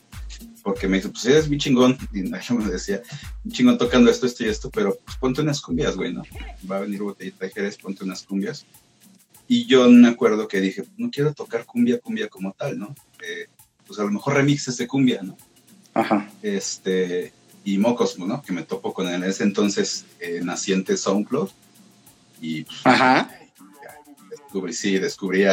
[0.63, 1.97] Porque me dijo, pues eres mi chingón.
[2.13, 3.01] Y yo me decía,
[3.43, 6.23] un chingón tocando esto, esto y esto, pero pues ponte unas cumbias, güey, ¿no?
[6.69, 8.65] Va a venir botellita de Jerez, ponte unas cumbias.
[9.47, 12.95] Y yo me acuerdo que dije, no quiero tocar cumbia, cumbia como tal, ¿no?
[13.21, 13.47] Eh,
[13.85, 15.37] pues a lo mejor remixes de cumbia, ¿no?
[15.93, 16.29] Ajá.
[16.41, 17.33] Este,
[17.65, 18.41] y Mocos, ¿no?
[18.41, 21.49] Que me topo con en ese entonces eh, naciente SoundCloud.
[22.39, 23.29] Y pues, Ajá.
[24.29, 25.43] descubrí, sí, descubrí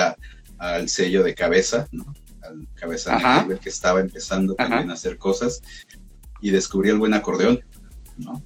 [0.59, 2.14] al sello de cabeza, ¿no?
[2.48, 5.62] Al cabeza que estaba empezando también a hacer cosas.
[6.40, 7.61] Y descubrí el buen acordeón,
[8.16, 8.42] ¿no?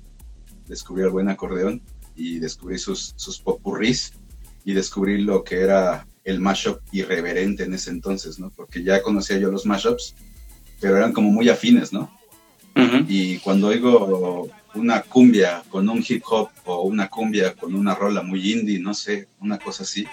[0.66, 1.82] Descubrí el buen acordeón
[2.16, 4.12] y descubrí sus, sus popurrís
[4.64, 8.50] y descubrí lo que era el mashup irreverente en ese entonces, ¿no?
[8.50, 10.14] Porque ya conocía yo los mashups,
[10.80, 12.10] pero eran como muy afines, ¿no?
[13.06, 18.22] Y cuando oigo una cumbia con un hip hop o una cumbia con una rola
[18.22, 20.06] muy indie, no sé, una cosa así,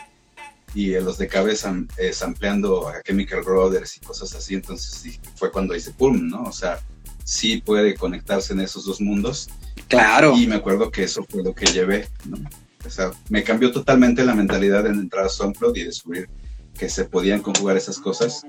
[0.73, 5.75] y los de cabeza eh, sampleando a Chemical Brothers y cosas así, entonces fue cuando
[5.75, 6.43] hice pum, ¿no?
[6.43, 6.79] O sea,
[7.23, 9.49] sí puede conectarse en esos dos mundos.
[9.87, 10.35] Claro.
[10.35, 12.37] Y me acuerdo que eso fue lo que llevé, ¿no?
[12.85, 16.29] O sea, me cambió totalmente la mentalidad en entrar a SoundCloud y descubrir
[16.77, 18.43] que se podían conjugar esas cosas.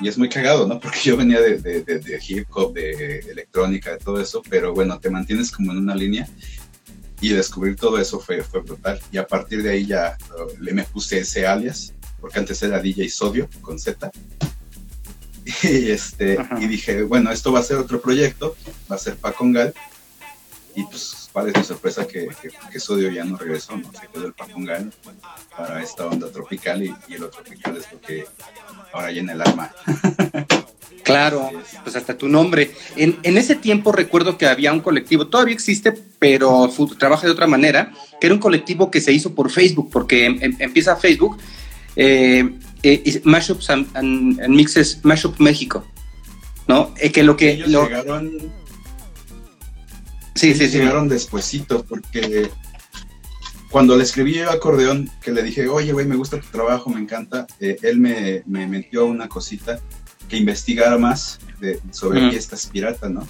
[0.00, 0.80] Y es muy cagado, ¿no?
[0.80, 5.10] Porque yo venía de, de, hip hop, de electrónica, de todo eso, pero bueno, te
[5.10, 6.28] mantienes como en una línea
[7.24, 9.00] y descubrir todo eso fue, fue brutal.
[9.10, 10.18] Y a partir de ahí ya
[10.60, 14.10] le me puse ese alias, porque antes era DJ Sodio con Z.
[15.62, 18.56] Y, este, y dije, bueno, esto va a ser otro proyecto,
[18.90, 19.74] va a ser Pacongal.
[20.74, 22.28] Y pues cuál es mi sorpresa que,
[22.72, 23.90] que, Sodio ya no regresó, ¿no?
[23.92, 24.90] Se quedó el Papungal
[25.54, 28.26] para esta onda tropical y, y lo tropical es lo que
[28.92, 29.70] ahora llena el alma.
[31.04, 31.50] Claro,
[31.82, 32.72] pues hasta tu nombre.
[32.96, 37.46] En, en, ese tiempo recuerdo que había un colectivo, todavía existe, pero trabaja de otra
[37.46, 41.36] manera, que era un colectivo que se hizo por Facebook, porque em, em, empieza Facebook,
[41.94, 45.84] eh, eh, Mashups and, Mixes, Mashup México,
[46.66, 46.94] ¿no?
[46.98, 47.50] Eh, que lo que...
[47.50, 48.32] Ellos llegaron...
[50.34, 50.78] Sí, sí, sí.
[50.78, 52.50] Llegaron despuesito, porque
[53.70, 56.98] cuando le escribí yo acordeón, que le dije, oye, güey, me gusta tu trabajo, me
[56.98, 59.80] encanta, eh, él me, me metió una cosita
[60.34, 63.24] que investigara más de, sobre fiestas pirata, ¿no?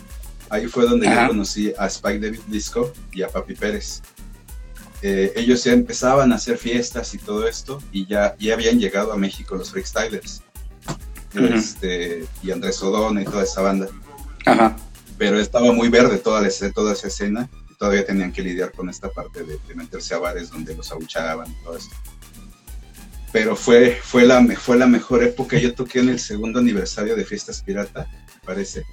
[0.48, 4.00] Ahí fue donde yo conocí a Spike David Disco y a Papi Pérez.
[5.02, 9.12] Eh, ellos ya empezaban a hacer fiestas y todo esto, y ya, ya habían llegado
[9.12, 10.42] a México los freestylers.
[11.34, 13.88] este, y Andrés Odón y toda esa banda.
[14.46, 14.74] Ajá.
[15.18, 19.10] Pero estaba muy verde toda, toda esa escena, y todavía tenían que lidiar con esta
[19.10, 21.94] parte de, de meterse a bares donde los abuchaban y todo esto
[23.34, 25.58] pero fue, fue, la, fue la mejor época.
[25.58, 28.84] Yo toqué en el segundo aniversario de Fiestas Pirata, me parece.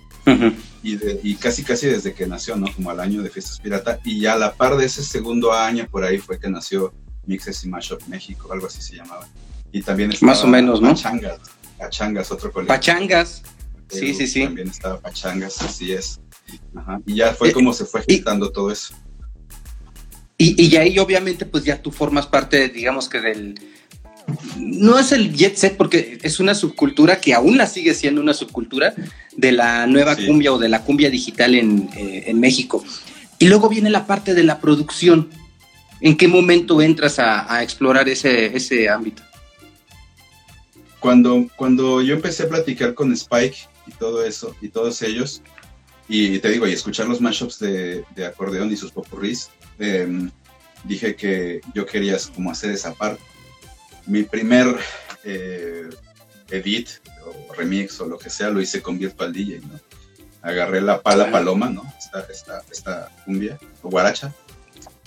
[0.81, 2.65] y, y, casi, casi desde que nació, ¿no?
[2.73, 3.99] Como al año de Fiestas Pirata.
[4.03, 6.91] Y ya a la par de ese segundo año, por ahí fue que nació
[7.27, 9.27] Mixes y Mashup México, algo así se llamaba.
[9.71, 10.89] Y también estaba Más o menos, ¿no?
[10.89, 11.39] Pachangas,
[11.77, 12.73] Pachangas, otro colegio.
[12.73, 13.43] Pachangas.
[13.89, 14.43] Sí, sí, sí.
[14.43, 16.19] También estaba Pachangas, así es.
[16.75, 16.99] Ajá.
[17.05, 18.95] Y ya fue eh, como se fue gestando todo eso.
[20.39, 23.59] Y, y ahí obviamente pues ya tú formas parte, digamos que del,
[24.57, 28.33] no es el jet set porque es una subcultura que aún la sigue siendo una
[28.33, 28.93] subcultura
[29.35, 32.83] de la nueva cumbia o de la cumbia digital eh, en, México.
[33.39, 35.29] Y luego viene la parte de la producción.
[35.99, 39.21] ¿En qué momento entras a, explorar ese, ese ámbito?
[40.99, 43.57] Cuando, cuando yo empecé a platicar con Spike
[43.87, 45.41] y todo eso, y todos ellos,
[46.07, 50.29] y te digo, y escuchar los mashups de, de acordeón y sus popurrís, em,
[50.83, 53.21] dije que yo quería como hacer esa parte
[54.05, 54.67] mi primer
[55.23, 55.89] eh,
[56.49, 56.89] edit
[57.25, 59.79] o remix o lo que sea lo hice con Virtual DJ, ¿no?
[60.41, 61.83] Agarré la pala paloma, ¿no?
[61.97, 64.33] Esta, esta, esta cumbia o guaracha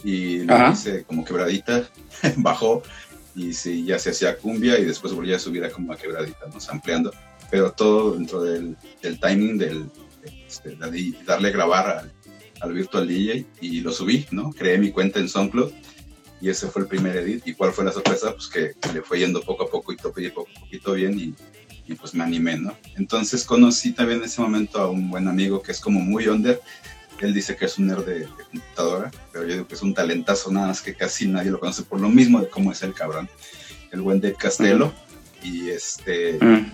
[0.05, 1.89] y lo hice como quebradita,
[2.37, 2.83] bajó
[3.35, 6.47] y sí, ya se hacía cumbia y después volvía a subir a como a quebradita,
[6.47, 6.59] ¿no?
[6.69, 7.13] Ampliando,
[7.51, 8.77] pero todo dentro del,
[9.21, 9.91] timing del,
[10.47, 10.77] este,
[11.27, 12.13] darle grabar al,
[12.61, 14.51] al Virtual DJ y lo subí, ¿no?
[14.51, 15.73] Creé mi cuenta en SoundCloud
[16.45, 17.47] y ese fue el primer edit.
[17.47, 18.35] ¿Y cuál fue la sorpresa?
[18.35, 21.35] Pues que le fue yendo poco a poco y poco a poquito bien y,
[21.91, 22.77] y, pues me animé, ¿no?
[22.99, 26.61] Entonces conocí también en ese momento a un buen amigo que es como muy under.
[27.21, 30.53] Él dice que es un nerd de, computadora, pero yo digo que es un talentazo,
[30.53, 33.27] nada más que casi nadie lo conoce por lo mismo de cómo es el cabrón.
[33.91, 34.93] El buen de Castelo.
[35.43, 36.39] Y este...
[36.43, 36.73] Mm.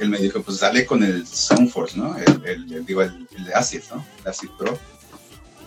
[0.00, 2.14] Él me dijo, pues dale con el Soundforce, ¿no?
[2.18, 4.04] El, el, digo, el, el Acid, ¿no?
[4.22, 4.78] El Acid Pro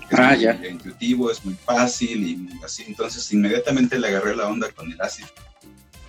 [0.09, 2.83] es ah, muy intuitivo, es muy fácil y así.
[2.87, 5.25] Entonces inmediatamente le agarré la onda con el ACID.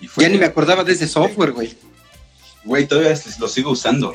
[0.01, 1.75] Y ya ni me acordaba de ese software, güey.
[2.65, 4.15] Güey, todavía lo sigo usando.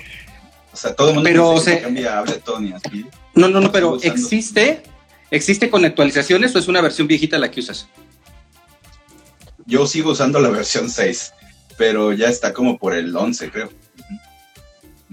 [0.73, 3.05] O sea, todo el mundo pero, dice que cambia Ableton así.
[3.33, 4.83] No, no, no, pero ¿existe,
[5.29, 7.87] ¿existe con actualizaciones o es una versión viejita la que usas?
[9.65, 11.33] Yo sigo usando la versión 6,
[11.77, 13.69] pero ya está como por el 11, creo.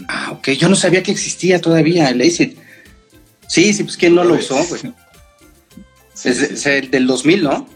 [0.07, 0.51] Ah, ok.
[0.51, 2.57] Yo no sabía que existía todavía el ACID.
[3.49, 4.93] Sí, sí, pues quién no lo usó, güey.
[6.25, 7.67] es, el del 2000, ¿no?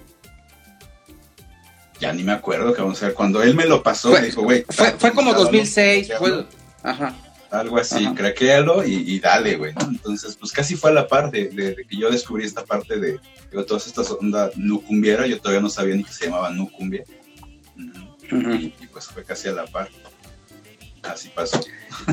[1.99, 3.15] Ya ni me acuerdo, que vamos a ver.
[3.15, 4.65] Cuando él me lo pasó, me dijo, güey.
[4.69, 6.47] Fue, fue como 2006, fue.
[6.83, 7.17] Ajá.
[7.51, 9.83] Algo así, craquéalo y, y, dale, güey, ¿no?
[9.89, 11.49] Entonces, pues casi fue a la par de,
[11.89, 13.19] que yo descubrí esta parte de,
[13.51, 17.05] digo, todas estas ondas nucumbiera, yo todavía no sabía ni que se llamaba nucumbia.
[17.77, 19.89] y, y, pues fue casi a la par.
[21.03, 21.61] Así pasó.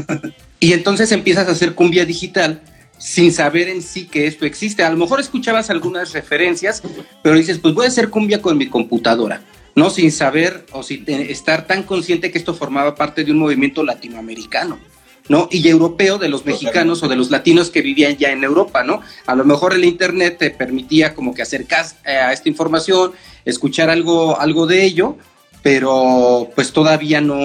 [0.59, 2.61] y entonces empiezas a hacer cumbia digital
[2.99, 4.83] sin saber en sí que esto existe.
[4.83, 6.83] A lo mejor escuchabas algunas referencias,
[7.23, 9.41] pero dices, pues voy a hacer cumbia con mi computadora,
[9.75, 9.89] ¿no?
[9.89, 14.77] Sin saber o sin estar tan consciente que esto formaba parte de un movimiento latinoamericano.
[15.27, 15.47] ¿no?
[15.51, 19.01] Y europeo de los mexicanos o de los latinos que vivían ya en Europa, ¿no?
[19.27, 23.11] A lo mejor el internet te permitía como que acercas eh, a esta información,
[23.45, 25.17] escuchar algo, algo de ello,
[25.61, 27.37] pero pues todavía no,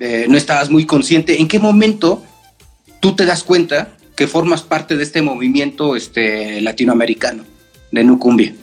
[0.00, 1.38] eh, no estabas muy consciente.
[1.38, 2.24] ¿En qué momento
[3.00, 7.44] tú te das cuenta que formas parte de este movimiento este, latinoamericano
[7.90, 8.54] de Nucumbia?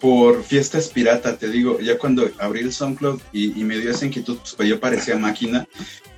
[0.00, 4.38] Por fiestas pirata, te digo, ya cuando abrí el SoundCloud y, me dio esa inquietud,
[4.56, 5.68] pues, yo parecía máquina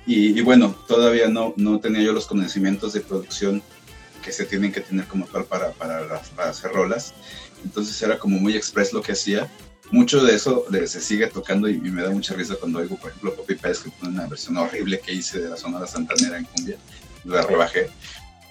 [0.05, 3.61] y, bueno, todavía no, no tenía yo los conocimientos de producción
[4.23, 7.13] que se tienen que tener como tal para, para, para hacer rolas.
[7.63, 9.49] Entonces era como muy express lo que hacía.
[9.91, 13.35] Mucho de eso se sigue tocando y, me da mucha risa cuando oigo, por ejemplo,
[13.35, 16.77] Poppy Pérez, que pone una versión horrible que hice de la Sonora Santanera en cumbia
[17.23, 17.89] la rebajé.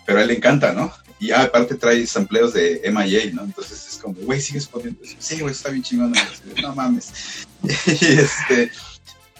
[0.06, 0.92] Pero a él le encanta, ¿no?
[1.22, 3.44] Y aparte trae sampleos de MIA, ¿no?
[3.44, 6.12] Entonces es como, güey, sigues poniendo Sí, güey, está bien chingón.
[6.60, 7.46] No mames.
[7.62, 8.72] y, este,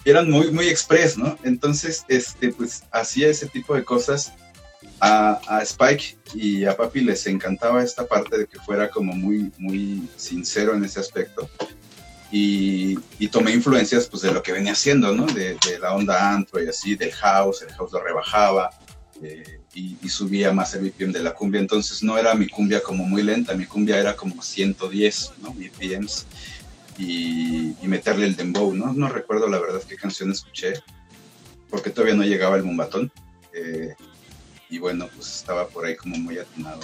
[0.05, 1.37] eran muy, muy express, ¿no?
[1.43, 4.31] Entonces, este, pues hacía ese tipo de cosas.
[5.01, 9.51] A, a, Spike y a Papi les encantaba esta parte de que fuera como muy,
[9.57, 11.49] muy sincero en ese aspecto.
[12.31, 15.25] Y, y tomé influencias pues de lo que venía haciendo, ¿no?
[15.25, 18.69] De, de, la onda antro y así, del house, el house lo rebajaba
[19.73, 21.59] y, subía más el BPM de la cumbia.
[21.59, 25.55] Entonces no era mi cumbia como muy lenta, mi cumbia era como 110, ¿no?
[26.97, 28.93] Y, y, meterle el dembow, ¿no?
[28.93, 30.73] No recuerdo la verdad qué canción escuché,
[31.69, 33.11] porque todavía no llegaba el mumbatón.
[33.53, 33.95] Eh,
[34.69, 36.81] y bueno, pues estaba por ahí como muy atinado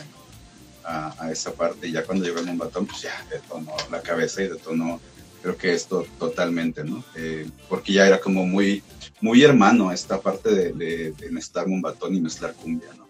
[0.83, 1.87] a, esa parte.
[1.87, 4.99] Y ya cuando llegó el mumbatón, pues ya detonó la cabeza y detonó,
[5.41, 7.03] creo que esto totalmente, ¿no?
[7.15, 8.83] Eh, porque ya era como muy,
[9.21, 13.07] muy hermano esta parte de, de, de mezclar y mezclar cumbia, ¿no?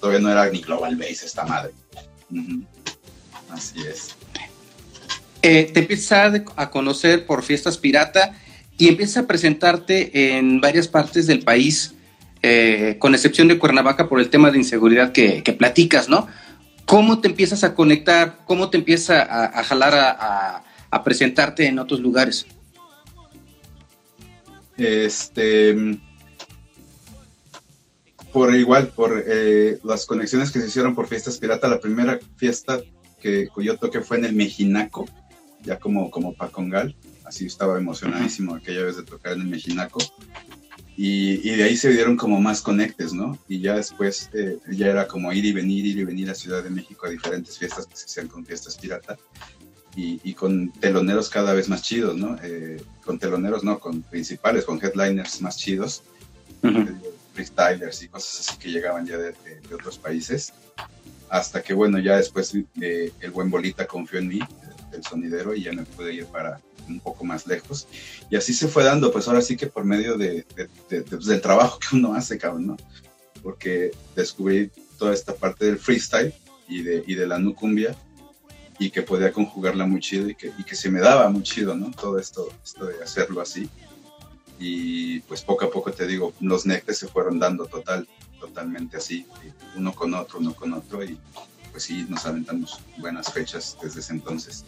[0.00, 1.72] Todavía no era ni global bass esta madre.
[3.50, 4.16] Así es.
[5.42, 8.34] Eh, te empiezas a conocer por fiestas pirata
[8.78, 11.94] y empiezas a presentarte en varias partes del país,
[12.42, 16.26] eh, con excepción de Cuernavaca por el tema de inseguridad que, platicas, ¿no?
[16.84, 18.38] ¿Cómo te empiezas a conectar?
[18.44, 20.62] ¿Cómo te empieza a, jalar a,
[20.96, 22.46] a, presentarte en otros lugares?
[24.76, 25.98] Este,
[28.32, 32.80] por igual, por eh, las conexiones que se hicieron por fiestas pirata, la primera fiesta
[33.20, 35.06] que yo toqué fue en el Mejinaco,
[35.62, 39.98] ya como, como Pacongal, así estaba emocionadísimo aquella vez de tocar en el Mejinaco.
[40.98, 43.38] Y, y, de ahí se dieron como más conectes, ¿no?
[43.48, 46.62] Y ya después eh, ya era como ir y venir, ir y venir a Ciudad
[46.62, 49.18] de México a diferentes fiestas que se hacían con fiestas pirata
[49.96, 52.36] y, y con teloneros cada vez más chidos, ¿no?
[52.42, 56.02] Eh, con teloneros, no, con principales, con headliners más chidos,
[56.62, 56.96] uh -huh.
[57.32, 60.52] freestylers y cosas así que llegaban ya de, de, de otros países.
[61.28, 64.40] Hasta que, bueno, ya después eh, el buen Bolita confió en mí,
[64.92, 67.88] el sonidero y ya me pude ir para un poco más lejos.
[68.30, 70.46] Y así se fue dando, pues ahora sí que por medio de,
[70.88, 72.76] de, del trabajo que uno hace, cabrón, ¿no?
[73.42, 76.32] Porque descubrí toda esta parte del freestyle
[76.68, 77.96] y de, y de la nucumbia
[78.78, 81.74] y que podía conjugarla muy chido y que, y que se me daba muy chido,
[81.74, 81.90] ¿no?
[81.90, 83.68] Todo esto, esto de hacerlo así.
[84.58, 88.08] Y pues poco a poco te digo, los nectes se fueron dando total,
[88.40, 89.26] totalmente así,
[89.76, 91.18] uno con otro, uno con otro y
[91.70, 94.64] pues sí, nos aventamos buenas fechas desde ese entonces.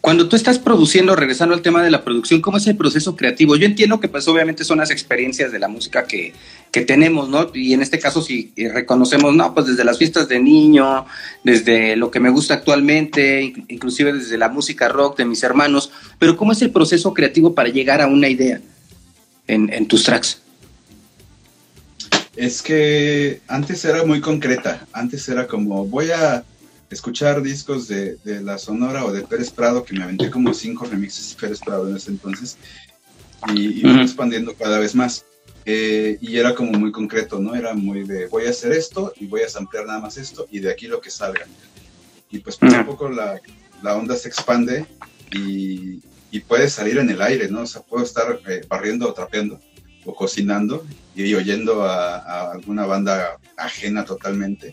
[0.00, 3.54] Cuando tú estás produciendo, regresando al tema de la producción, ¿cómo es el proceso creativo?
[3.56, 6.32] Yo entiendo que pues obviamente son las experiencias de la música que,
[6.70, 7.50] que tenemos, ¿no?
[7.52, 11.04] Y en este caso si sí, reconocemos, no, pues desde las fiestas de niño,
[11.44, 16.34] desde lo que me gusta actualmente, inclusive desde la música rock de mis hermanos, pero
[16.34, 18.58] ¿cómo es el proceso creativo para llegar a una idea
[19.48, 20.40] en, en tus tracks?
[22.36, 26.42] Es que antes era muy concreta, antes era como voy a
[26.90, 30.84] escuchar discos de, de, La Sonora o de Pérez Prado, que me aventé como cinco
[30.86, 32.58] remixes de Pérez Prado en ese entonces,
[33.54, 34.02] y, y uh -huh.
[34.02, 35.24] expandiendo cada vez más.
[35.66, 37.54] Eh, y era como muy concreto, ¿no?
[37.54, 40.58] Era muy de voy a hacer esto y voy a ampliar nada más esto y
[40.58, 41.46] de aquí lo que salga.
[42.30, 43.40] Y pues poco a poco la,
[43.82, 44.86] la onda se expande
[45.32, 46.00] y,
[46.30, 47.60] y, puede salir en el aire, ¿no?
[47.62, 49.60] O sea, puedo estar eh, barriendo o trapeando
[50.06, 54.72] o cocinando y oyendo a, a alguna banda ajena totalmente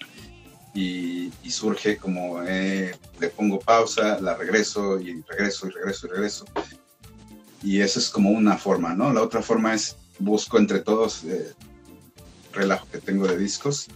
[0.74, 6.10] y, y surge como eh, le pongo pausa, la regreso y regreso y regreso y
[6.10, 6.46] regreso.
[7.64, 9.12] Y eso es como una forma, ¿no?
[9.12, 11.54] La otra forma es busco entre todos eh,
[12.54, 13.88] relajo que tengo de discos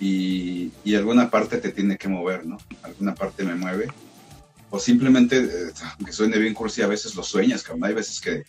[0.00, 2.58] y, y, alguna parte te tiene que mover, ¿no?
[2.82, 3.88] Alguna parte me mueve.
[4.70, 7.84] O simplemente, eh, aunque suene bien cursi, a veces lo sueñas, cabrón.
[7.84, 8.42] Hay veces que,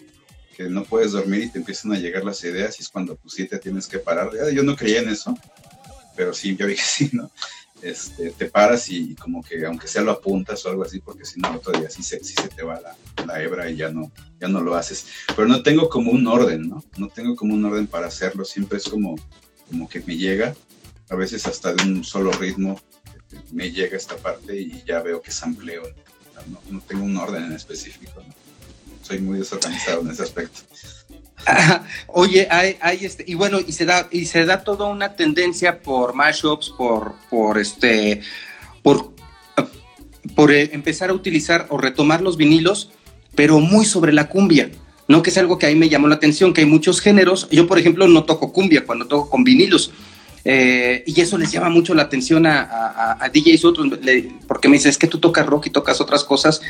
[0.57, 3.35] que no puedes dormir y te empiezan a llegar las ideas y es cuando pues
[3.35, 4.31] sí te tienes que parar.
[4.53, 5.37] Yo no creía en eso,
[6.15, 7.31] pero sí, yo que sí, ¿no?
[7.81, 11.25] Este, te paras y, y, como que aunque sea lo apuntas o algo así, porque
[11.25, 13.89] si no, otro día sí se, sí se te va la, la, hebra y ya
[13.89, 15.05] no, ya no lo haces.
[15.35, 16.83] Pero no tengo como un orden, ¿no?
[16.97, 19.15] No tengo como un orden para hacerlo, siempre es como,
[19.69, 20.55] como que me llega,
[21.09, 22.79] a veces hasta de un solo ritmo
[23.51, 25.83] me llega esta parte y ya veo que sampleo.
[26.47, 28.33] No, no tengo un orden en específico, ¿no?
[29.01, 30.61] Soy muy desorganizado en ese aspecto.
[32.07, 35.81] Oye, hay, hay, este, y bueno, y se da, y se da toda una tendencia
[35.81, 38.21] por mashups, por, por este,
[38.81, 39.13] por,
[40.35, 42.91] por eh, empezar a utilizar o retomar los vinilos,
[43.35, 44.71] pero muy sobre la cumbia,
[45.07, 45.21] ¿no?
[45.21, 47.47] Que es algo que ahí me llamó la atención, que hay muchos géneros.
[47.51, 49.91] Yo, por ejemplo, no toco cumbia cuando toco con vinilos.
[50.47, 54.69] Eh, y eso les llama mucho la atención a, a, a DJs otros, le, porque
[54.69, 56.61] me dicen, es que tú tocas rock y tocas otras cosas,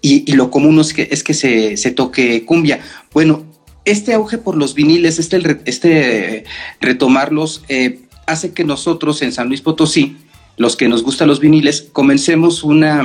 [0.00, 2.80] y, y lo común es que, es que se, se toque cumbia.
[3.12, 3.44] Bueno,
[3.90, 6.44] este auge por los viniles, este, este
[6.80, 10.18] retomarlos, eh, hace que nosotros en San Luis Potosí,
[10.56, 13.02] los que nos gustan los viniles, comencemos una,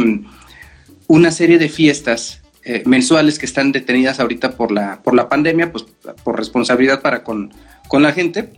[1.32, 5.86] serie de fiestas eh, mensuales que están detenidas ahorita por la, por la pandemia, pues
[6.24, 7.52] por responsabilidad para con,
[7.92, 8.50] la gente.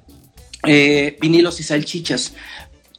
[0.67, 2.33] Eh, vinilos y salchichas.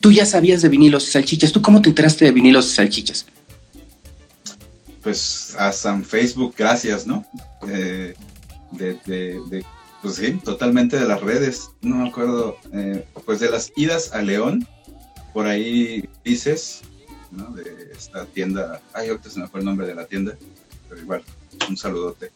[0.01, 1.51] Tú ya sabías de vinilos y salchichas.
[1.51, 3.27] ¿Tú cómo te enteraste de vinilos y salchichas?
[5.03, 7.24] Pues hasta en Facebook, gracias, ¿no?
[8.73, 9.64] De, de,
[10.03, 11.71] pues sí, totalmente de las redes.
[11.83, 12.59] No me acuerdo,
[13.25, 14.67] pues de las idas a León,
[15.33, 16.83] por ahí dices,
[17.31, 17.51] ¿no?
[17.51, 20.37] De esta tienda, ay, ahorita se me fue el nombre de la tienda,
[20.89, 21.23] pero igual,
[21.69, 22.31] un saludote.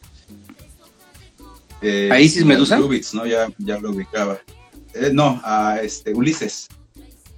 [1.81, 2.79] Eh, ¿A Isis Medusa?
[2.79, 3.25] ¿no?
[3.25, 4.39] Ya, ya lo ubicaba.
[4.93, 6.67] Eh, no, a este, Ulises.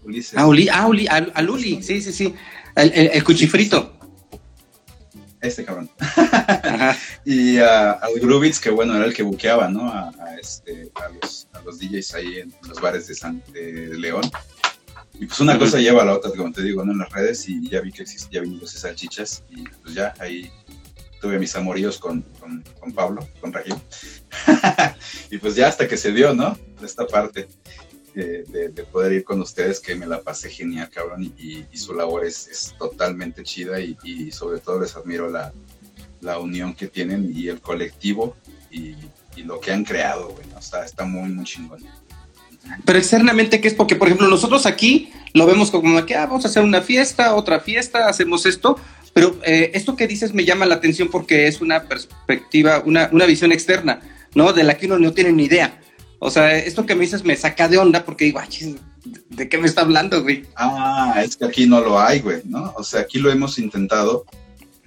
[0.04, 0.38] Ulises.
[0.38, 2.34] Ah, Uli, ah Uli, a, Luli, sí, sí, sí.
[2.76, 3.94] El, el, cuchifrito.
[5.44, 5.89] Este cabrón.
[7.26, 9.91] y a, al Grubitz, que bueno, era el que buqueaba, ¿no?
[9.91, 10.10] A,
[10.41, 14.24] este, a, los, a los DJs ahí en los bares de, San, de León.
[15.20, 16.94] Y pues una cosa lleva a la otra, como te digo, ¿no?
[16.94, 20.50] en las redes y ya vi que existía vinilos y salchichas y pues ya ahí
[21.22, 22.22] tuve mis amoríos con,
[22.80, 23.76] con, Pablo, con Raquel.
[25.30, 26.58] y pues ya hasta que se dio, ¿no?
[26.82, 27.50] Esta parte
[28.14, 31.93] de, de, poder ir con ustedes, que me la pasé genial, cabrón, y, y su
[31.93, 35.51] labor es, es totalmente chida y, y, sobre todo les admiro la,
[36.22, 38.36] la, unión que tienen y el colectivo
[38.72, 38.95] y,
[39.43, 41.84] lo que han creado, güey, está, está muy, muy chingón.
[42.86, 43.74] Pero externamente, ¿qué es?
[43.74, 47.34] Porque, por ejemplo, nosotros aquí lo vemos como que ah, vamos a hacer una fiesta,
[47.34, 48.78] otra fiesta, hacemos esto,
[49.14, 53.26] pero eh, esto que dices me llama la atención porque es una perspectiva, una, una
[53.26, 54.01] visión externa,
[54.36, 54.53] ¿no?
[54.53, 55.80] De la que uno no tiene ni idea.
[56.24, 58.78] O sea, esto que me dices me saca de onda porque digo, Ay,
[59.30, 60.45] ¿de qué me está hablando, güey?
[60.55, 62.74] Ah, es que aquí no lo hay, güey, ¿no?
[62.78, 64.26] O sea, aquí lo hemos intentado.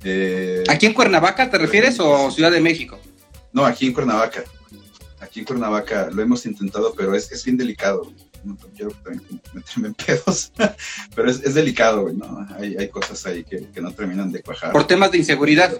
[0.03, 2.99] Eh, ¿Aquí en Cuernavaca te refieres o Ciudad de México?
[3.53, 4.45] No, aquí en Cuernavaca
[5.21, 8.13] aquí en Cuernavaca lo hemos intentado, pero es, es bien delicado.
[8.45, 8.93] No quiero
[9.53, 10.53] meterme en pedos,
[11.15, 12.47] pero es, es delicado, ¿no?
[12.57, 14.73] Hay, hay cosas ahí que, que, no terminan de cuajar.
[14.73, 15.73] ¿Por temas de inseguridad?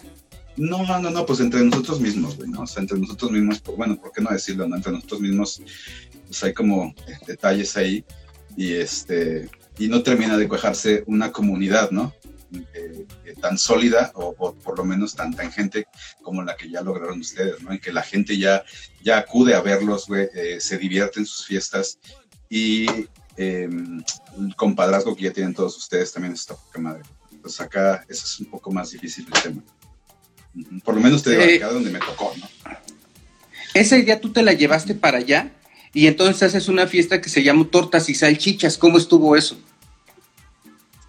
[0.57, 2.63] No, no, no, pues entre nosotros mismos, güey, ¿no?
[2.63, 4.77] O sea, entre nosotros mismos, pues, bueno, ¿por qué no decirlo, no?
[4.77, 5.61] Entre nosotros mismos,
[6.27, 8.05] pues hay como eh, detalles ahí
[8.57, 12.15] y este, y no termina de cuajarse una comunidad, ¿no?
[12.53, 15.89] Eh, eh, tan sólida o, por lo menos tan tangente
[16.23, 17.73] como la que ya lograron ustedes, ¿no?
[17.73, 18.65] En que la gente ya,
[19.03, 20.29] ya acude a verlos, güey,
[20.59, 21.99] se divierte en sus fiestas
[22.49, 22.87] y
[23.37, 24.05] el
[24.57, 27.03] compadrazgo que ya tienen todos ustedes también está poca madre.
[27.43, 29.63] Pues acá eso es un poco más difícil el tema.
[30.85, 32.49] Por lo menos te digo, acá donde me tocó, ¿no?
[33.75, 35.51] Esa idea tú te la llevaste para allá
[35.93, 38.79] y entonces haces una fiesta que se llama Tortas y Salchichas.
[38.79, 39.59] ¿Cómo estuvo eso?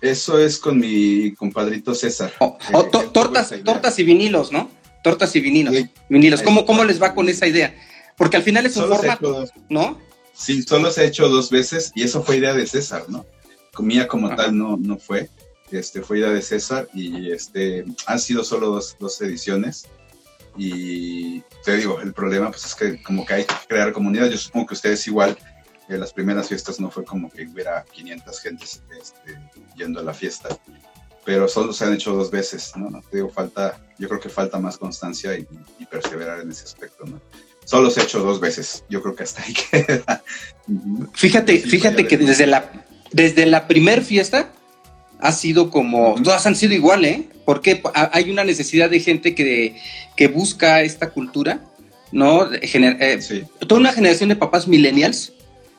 [0.02, 2.34] Eso es con mi compadrito César.
[2.40, 4.70] Oh, oh, tortas, tortas y vinilos, ¿no?
[5.04, 5.76] Tortas y vinilos.
[6.10, 6.42] vinilos.
[6.42, 7.76] ¿Cómo, ¿Cómo les va con esa idea?
[8.18, 10.00] Porque al final es un formato, ¿no?
[10.34, 13.26] Sí, solo se ha hecho dos veces y eso fue idea de César, ¿no?
[13.74, 15.30] Comía como tal no, no fue.
[15.72, 19.86] Este, fue idea de César y este, han sido solo dos, dos ediciones.
[20.58, 24.30] Y te digo, el problema pues es que como que hay que crear comunidad.
[24.30, 25.38] Yo supongo que ustedes igual
[25.90, 29.40] en las primeras fiestas no fue como que hubiera 500 gentes este,
[29.76, 30.58] yendo a la fiesta,
[31.26, 33.02] pero solo se han hecho dos veces, ¿no?
[33.10, 35.48] Te digo, falta, yo creo que falta más constancia y,
[35.90, 37.22] perseverar en ese aspecto, ¿no?
[37.64, 40.24] Solo se ha hecho dos veces, yo creo que hasta ahí queda.
[41.14, 44.52] Fíjate, fíjate que desde la, desde la primer fiesta
[45.20, 47.24] ha sido como, todas han sido igual, ¿eh?
[47.46, 49.76] Porque hay una necesidad de gente que,
[50.16, 51.62] que busca esta cultura,
[52.12, 52.50] ¿no?
[52.54, 55.34] Eh, toda una generación de papás millennials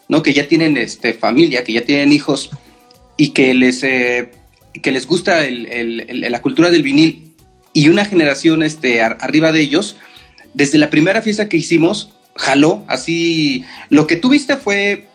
[0.09, 0.23] ¿no?
[0.23, 2.51] Que ya tienen este, familia, que ya tienen hijos
[3.17, 4.31] y que les, eh,
[4.83, 7.35] que les gusta la cultura del vinil
[7.73, 9.97] y una generación este, arriba de ellos,
[10.55, 15.07] desde la primera fiesta que hicimos, jaló así, lo que tuviste fue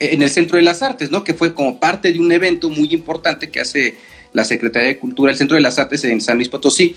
[0.00, 1.22] en el Centro de las Artes, ¿no?
[1.22, 3.96] Que fue como parte de un evento muy importante que hace
[4.32, 6.96] la Secretaría de Cultura, el Centro de las Artes en San Luis Potosí,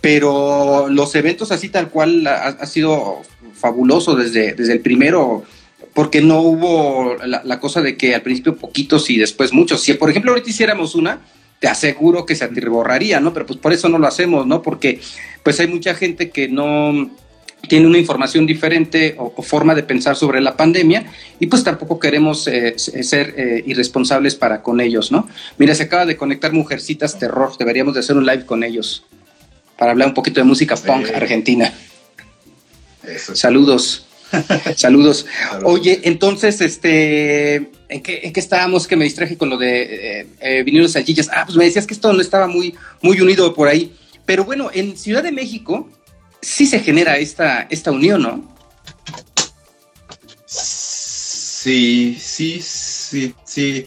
[0.00, 3.22] pero los eventos así tal cual ha, sido
[3.54, 5.44] fabuloso desde, desde el primero
[5.94, 9.80] porque no hubo la, cosa de que al principio poquitos y después muchos.
[9.80, 11.20] Si, por ejemplo, ahorita hiciéramos una,
[11.60, 13.32] te aseguro que se atiborraría, ¿no?
[13.32, 14.60] Pero pues por eso no lo hacemos, ¿no?
[14.60, 15.00] Porque
[15.44, 17.10] pues hay mucha gente que no
[17.68, 21.04] tiene una información diferente o, forma de pensar sobre la pandemia
[21.38, 25.28] y pues tampoco queremos eh, ser eh, irresponsables para con ellos, ¿no?
[25.58, 29.04] Mira, se acaba de conectar Mujercitas Terror, deberíamos de hacer un live con ellos
[29.76, 31.72] para hablar un poquito de música punk argentina.
[33.34, 34.06] Saludos.
[34.76, 35.26] Saludos.
[35.64, 37.56] Oye, entonces, este,
[37.88, 38.86] ¿en qué, ¿en qué, estábamos?
[38.86, 41.28] Que me distraje con lo de eh, eh salchichas.
[41.32, 43.94] Ah, pues me decías que esto no estaba muy, muy unido por ahí.
[44.26, 45.88] Pero bueno, en Ciudad de México
[46.44, 48.54] sí se genera esta, esta unión, ¿no?
[50.46, 53.86] Sí, sí, sí, sí.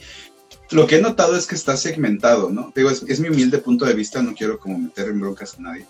[0.72, 2.74] Lo que he notado es que está segmentado, ¿no?
[2.76, 5.86] Digo, es, mi humilde punto de vista, no quiero como meter en broncas a nadie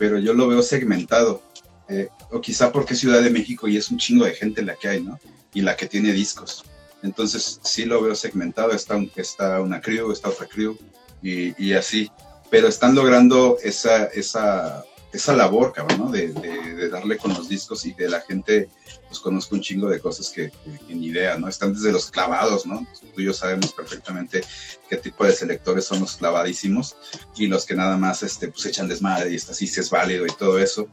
[0.00, 1.42] pero yo lo veo segmentado.
[1.90, 4.74] Eh, o quizá porque es Ciudad de México y es un chingo de gente la
[4.74, 5.20] que hay, ¿no?
[5.52, 6.64] Y la que tiene discos.
[7.02, 10.78] Entonces sí lo veo segmentado, está, está una crew, está otra crew
[11.22, 12.10] y, y así.
[12.48, 16.10] Pero están logrando esa, esa esa labor, cabrón, ¿no?
[16.10, 18.68] De, de, darle con los discos y que la gente
[19.08, 20.50] pues conozca un chingo de cosas que,
[20.86, 21.48] que, ni idea, ¿no?
[21.48, 22.86] Están desde los clavados, ¿no?
[23.14, 24.42] Tú y yo sabemos perfectamente
[24.88, 26.96] qué tipo de selectores son los clavadísimos
[27.36, 30.26] y los que nada más este, pues echan desmadre y está así, si es válido
[30.26, 30.88] y todo eso.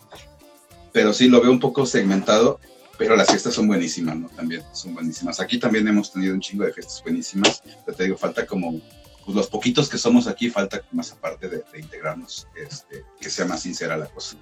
[0.91, 2.59] Pero sí, lo veo un poco segmentado,
[2.97, 4.29] pero las fiestas son buenísimas, ¿no?
[4.29, 5.39] También son buenísimas.
[5.39, 8.81] Aquí también hemos tenido un chingo de fiestas buenísimas, pero te digo, falta como
[9.27, 13.43] pues los poquitos que somos aquí, falta más aparte de, de integrarnos, este, que sea
[13.43, 14.37] más sincera la cosa.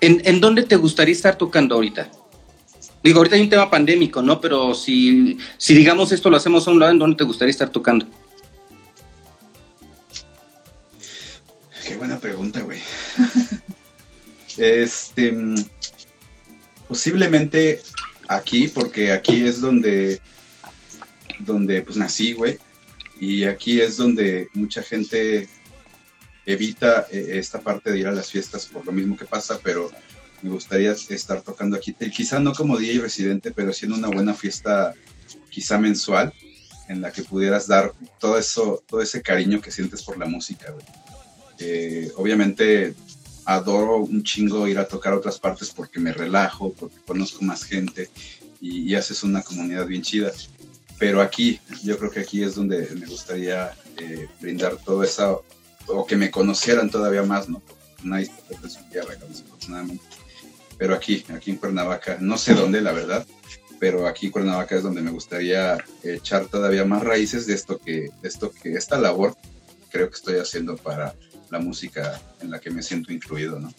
[0.00, 2.08] ¿En, ¿En dónde te gustaría estar tocando ahorita?
[3.02, 4.40] Digo, ahorita hay un tema pandémico, ¿no?
[4.40, 7.68] Pero si, si digamos esto lo hacemos a un lado, ¿en dónde te gustaría estar
[7.68, 8.06] tocando?
[11.84, 12.78] Qué buena pregunta, güey.
[14.58, 15.36] este,
[16.86, 17.82] posiblemente
[18.28, 20.20] aquí, porque aquí es donde,
[21.40, 22.60] donde pues nací, güey.
[23.20, 25.48] Y aquí es donde mucha gente
[26.44, 29.90] evita eh, esta parte de ir a las fiestas por lo mismo que pasa, pero
[30.42, 34.94] me gustaría estar tocando aquí, quizá no como DJ residente, pero siendo una buena fiesta
[35.50, 36.32] quizá mensual,
[36.88, 40.72] en la que pudieras dar todo eso, todo ese cariño que sientes por la música.
[41.58, 42.94] Eh, obviamente
[43.44, 47.64] adoro un chingo ir a tocar a otras partes porque me relajo, porque conozco más
[47.64, 48.10] gente
[48.60, 50.32] y, y haces una comunidad bien chida
[50.98, 55.44] pero aquí, yo creo que aquí es donde me gustaría eh, brindar todo eso,
[55.86, 57.62] o que me conocieran todavía más, ¿no?
[58.02, 58.30] Nadie
[58.62, 60.04] de su tierra, afortunadamente.
[60.78, 63.26] Pero aquí, aquí en Cuernavaca, no sé dónde, la verdad,
[63.78, 68.10] pero aquí en Cuernavaca es donde me gustaría echar todavía más raíces de esto que,
[68.22, 69.36] de esto que, esta labor
[69.90, 71.14] creo que estoy haciendo para
[71.50, 73.72] la música en la que me siento incluido, ¿no?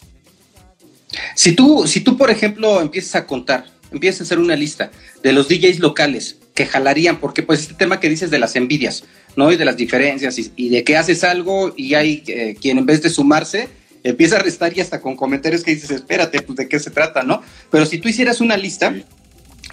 [1.34, 4.90] Si tú, si tú, por ejemplo, empiezas a contar, empiezas a hacer una lista
[5.22, 9.04] de los DJs locales que jalarían, porque pues este tema que dices de las envidias,
[9.36, 9.52] ¿no?
[9.52, 13.00] Y de las diferencias y, de que haces algo y hay eh, quien en vez
[13.00, 13.68] de sumarse
[14.02, 17.22] empieza a restar y hasta con comentarios que dices, espérate, pues de qué se trata,
[17.22, 17.42] ¿no?
[17.70, 18.92] Pero si tú hicieras una lista,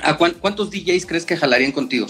[0.03, 2.05] ¿a cuántos DJs crees que jalarían contigo?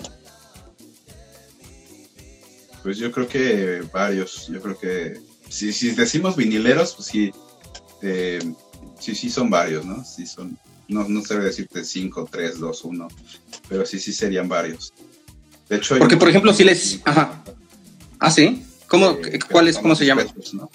[2.84, 7.32] Pues yo creo que varios, yo creo que si, si decimos vinileros, pues sí,
[8.02, 8.40] eh,
[9.00, 10.04] sí, sí son varios, ¿no?
[10.04, 13.08] Sí son, no, no sé decirte 5, 3, 2, 1,
[13.68, 14.94] pero sí, sí serían varios.
[15.70, 17.02] De hecho, porque por ejemplo, si les.
[17.06, 17.44] Ajá.
[18.20, 18.64] Ah, sí.
[18.88, 20.26] ¿Cómo, eh, ¿cuál es, ¿Cómo se llama?
[20.54, 20.70] ¿no?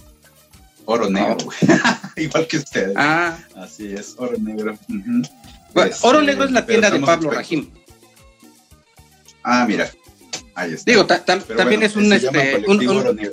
[0.84, 1.36] Oro negro,
[2.16, 2.94] igual que ustedes.
[2.96, 3.38] Ah.
[3.54, 4.76] Así es, oro negro.
[4.88, 5.30] Uh -huh.
[5.72, 7.70] bueno, este, oro negro es la tienda de Pablo Rajim.
[9.44, 9.90] Ah, mira.
[10.54, 10.90] Ahí está.
[10.90, 13.30] Digo, ta, ta, también bueno, es un, este, un, un,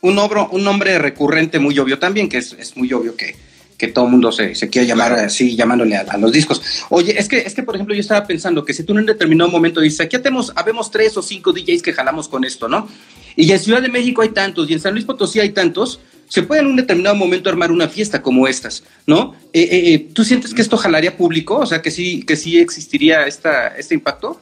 [0.00, 3.36] un, obro, un nombre recurrente muy obvio también, que es, es muy obvio que,
[3.80, 5.26] que todo el mundo se, se quiere llamar claro.
[5.26, 6.60] así, llamándole a, a, los discos.
[6.90, 9.06] Oye, es que, es que, por ejemplo, yo estaba pensando que si tú en un
[9.06, 12.88] determinado momento dices, aquí tenemos, habemos tres o cinco DJs que jalamos con esto, ¿no?
[13.36, 16.42] Y en Ciudad de México hay tantos, y en San Luis Potosí hay tantos, se
[16.42, 19.34] puede en un determinado momento armar una fiesta como estas, ¿no?
[19.54, 21.56] Eh, eh, eh, ¿Tú sientes que esto jalaría público?
[21.56, 24.38] O sea, que sí, que sí existiría esta, este impacto?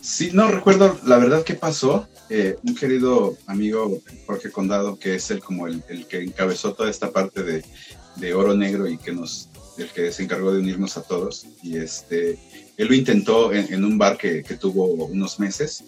[0.00, 2.08] Sí, no recuerdo la verdad qué pasó.
[2.30, 6.90] Eh, un querido amigo Jorge Condado, que es el como el, el que encabezó toda
[6.90, 7.64] esta parte de,
[8.16, 9.48] de, Oro Negro y que nos,
[9.78, 11.46] el que se encargó de unirnos a todos.
[11.62, 12.38] Y este,
[12.76, 15.84] él lo intentó en, un bar que, que, tuvo unos meses.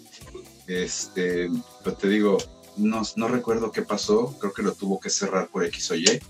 [0.66, 1.50] Este,
[1.84, 2.38] pero te digo,
[2.76, 6.20] no, no recuerdo qué pasó, creo que lo tuvo que cerrar por X o Y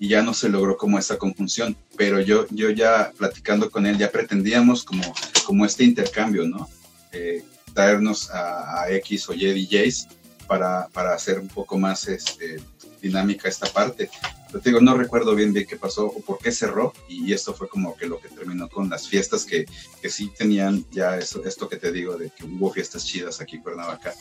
[0.00, 3.98] y ya no se logró como esa conjunción, pero yo, yo ya platicando con él
[3.98, 5.02] ya pretendíamos como,
[5.44, 6.68] como este intercambio, ¿no?
[7.12, 7.42] Eh,
[7.74, 10.08] traernos a, a, X o Y DJs
[10.46, 12.60] para, para hacer un poco más este,
[13.00, 14.10] dinámica esta parte.
[14.46, 17.52] Pero te digo, no recuerdo bien bien qué pasó o por qué cerró y esto
[17.52, 19.66] fue como que lo que terminó con las fiestas que,
[20.00, 23.56] que sí tenían ya eso, esto que te digo de que hubo fiestas chidas aquí
[23.56, 24.14] en Cuernavaca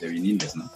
[0.00, 0.72] de viniles, ¿no?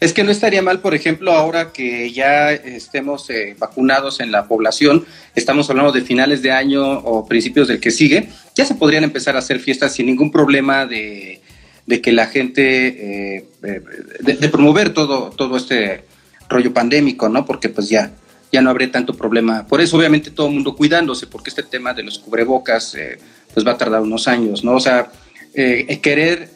[0.00, 4.46] Es que no estaría mal, por ejemplo, ahora que ya estemos eh, vacunados en la
[4.46, 5.04] población,
[5.34, 9.36] estamos hablando de finales de año o principios del que sigue, ya se podrían empezar
[9.36, 11.40] a hacer fiestas sin ningún problema de,
[12.02, 16.04] que la gente, eh, de, de, promover todo, todo este
[16.48, 17.44] rollo pandémico, ¿no?
[17.44, 18.12] Porque pues ya,
[18.52, 19.66] ya no habría tanto problema.
[19.66, 23.18] Por eso, obviamente, todo el mundo cuidándose, porque este tema de los cubrebocas, eh,
[23.54, 24.74] pues va a tardar unos años, ¿no?
[24.74, 25.10] O sea,
[25.54, 26.50] eh, querer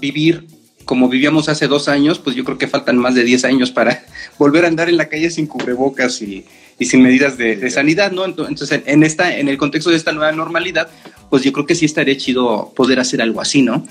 [0.00, 0.48] vivir
[0.90, 4.04] como vivíamos hace dos años, pues yo creo que faltan más de 10 años para
[4.38, 6.44] volver a andar en la calle sin cubrebocas y,
[6.80, 8.24] y sin medidas de, de, sanidad, ¿no?
[8.24, 10.90] Entonces, en, esta, en el contexto de esta nueva normalidad,
[11.30, 13.86] pues yo creo que sí estaría chido poder hacer algo así, ¿no?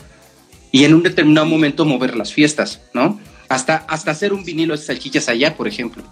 [0.74, 3.18] Y en un determinado momento mover las fiestas, ¿no?
[3.48, 6.04] Hasta, hasta hacer un vinilo de salchichas allá, por ejemplo.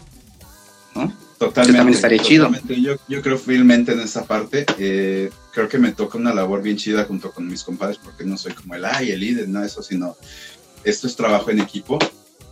[0.95, 1.11] ¿No?
[1.37, 1.77] Totalmente.
[1.79, 2.49] también estaría chido.
[2.69, 4.65] Yo, yo creo fielmente en esa parte.
[4.79, 8.37] Eh, creo que me toca una labor bien chida junto con mis compadres, porque no
[8.37, 10.15] soy como el ay, el líder, no eso, sino
[10.83, 11.99] esto es trabajo en equipo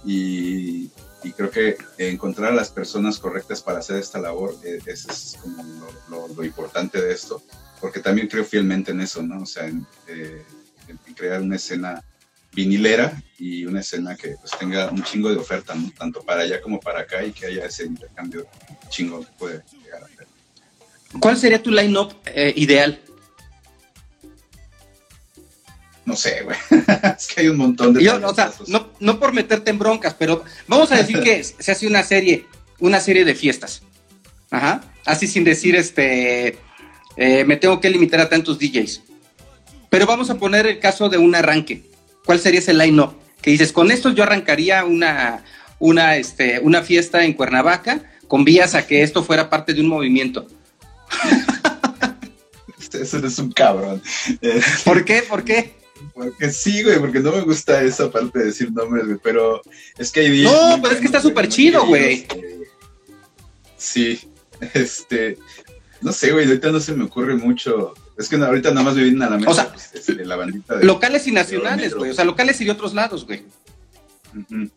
[0.06, 0.90] y,
[1.24, 5.64] y creo que encontrar a las personas correctas para hacer esta labor eh, es como
[6.10, 7.42] lo, lo, lo, importante de esto,
[7.82, 9.42] porque también creo fielmente en eso, ¿no?
[9.42, 10.44] O sea, en, eh,
[10.88, 12.04] en crear una escena
[12.56, 15.92] vinilera y una escena que pues, tenga un chingo de oferta, ¿no?
[15.98, 18.48] tanto para allá como para acá y que haya ese intercambio
[18.90, 20.28] chingo que puede llegar a hacer.
[21.20, 23.02] ¿Cuál sería tu line-up eh, ideal?
[26.06, 26.58] No sé, güey.
[27.18, 28.04] es que hay un montón de.
[28.04, 31.72] Yo, o sea, no, no, por meterte en broncas, pero vamos a decir que se
[31.72, 32.46] hace una serie,
[32.80, 33.82] una serie de fiestas.
[34.52, 34.84] Ajá.
[35.06, 36.60] Así sin decir, este,
[37.18, 39.02] eh, me tengo que limitar a tantos DJs.
[39.90, 41.90] Pero vamos a poner el caso de un arranque.
[42.26, 43.16] ¿Cuál sería ese line-up?
[43.42, 45.44] Que dices, con esto yo arrancaría una,
[45.80, 49.88] una, este, una fiesta en Cuernavaca con vías a que esto fuera parte de un
[49.88, 50.48] movimiento.
[52.94, 54.02] Eso es un cabrón.
[54.86, 55.22] ¿Por qué?
[55.22, 55.75] ¿Por qué?
[56.16, 59.62] Porque sí, güey, porque no me gusta esa parte de decir nombres, güey, pero
[59.98, 60.52] es que hay días...
[60.52, 62.26] No, pero es que está súper chido, güey.
[63.78, 64.22] Sí,
[64.74, 65.38] este,
[66.02, 67.94] no sé, güey, ahorita no se me ocurre mucho.
[68.18, 70.36] Es que ahorita nada más me vienen a la mente o sea, pues, de la
[70.36, 72.12] bandita de, locales y nacionales, güey.
[72.12, 73.44] O sea, locales y de otros lados, güey.
[74.34, 74.72] Uh -huh.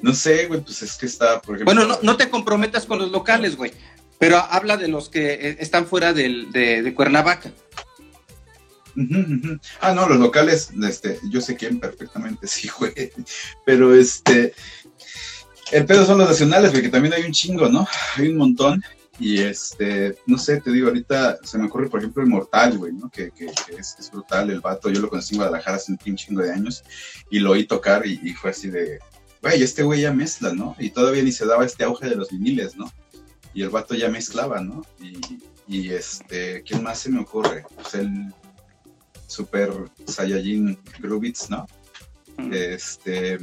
[0.00, 1.74] No sé, güey, pues es que está, por ejemplo.
[1.74, 3.72] Bueno, no, no te comprometas con los locales, güey.
[4.18, 7.50] Pero habla de los que están fuera del, de, de, Cuernavaca.
[9.80, 13.12] Ah, no, los locales, este, yo sé quién perfectamente, sí, güey.
[13.64, 14.54] Pero este.
[15.70, 17.86] El pedo son los nacionales, güey, que también hay un chingo, ¿no?
[18.16, 18.82] Hay un montón.
[19.20, 22.92] Y este, no sé, te digo, ahorita se me ocurre, por ejemplo, el Mortal, güey,
[22.92, 23.10] ¿no?
[23.10, 24.88] Que, que, que es, es, brutal, el vato.
[24.88, 26.84] Yo lo conocí en Guadalajara hace un chingo de años
[27.28, 29.00] y lo oí tocar y, y fue así de,
[29.42, 30.76] güey, este güey ya mezcla, ¿no?
[30.78, 32.92] Y todavía ni se daba este auge de los viniles, ¿no?
[33.54, 34.86] Y el vato ya mezclaba, ¿no?
[35.00, 35.18] Y,
[35.66, 37.64] y este, ¿quién más se me ocurre?
[37.74, 38.32] Pues el
[39.28, 39.70] Super
[40.06, 41.68] Saiyajin Grubitz, ¿no?
[42.38, 42.52] Mm.
[42.52, 43.38] Este,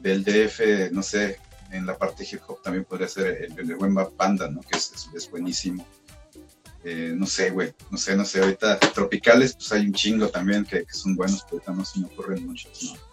[0.00, 1.38] del DF, no sé,
[1.70, 4.60] en la parte hip hop también podría ser el, el, el buen Panda, ¿no?
[4.62, 5.86] Que es, es, es buenísimo.
[6.84, 10.64] Eh, no sé, güey, no sé, no sé, ahorita tropicales, pues hay un chingo también
[10.64, 13.06] que, que son buenos, pero ahorita no se me ocurren muchos, ¿no?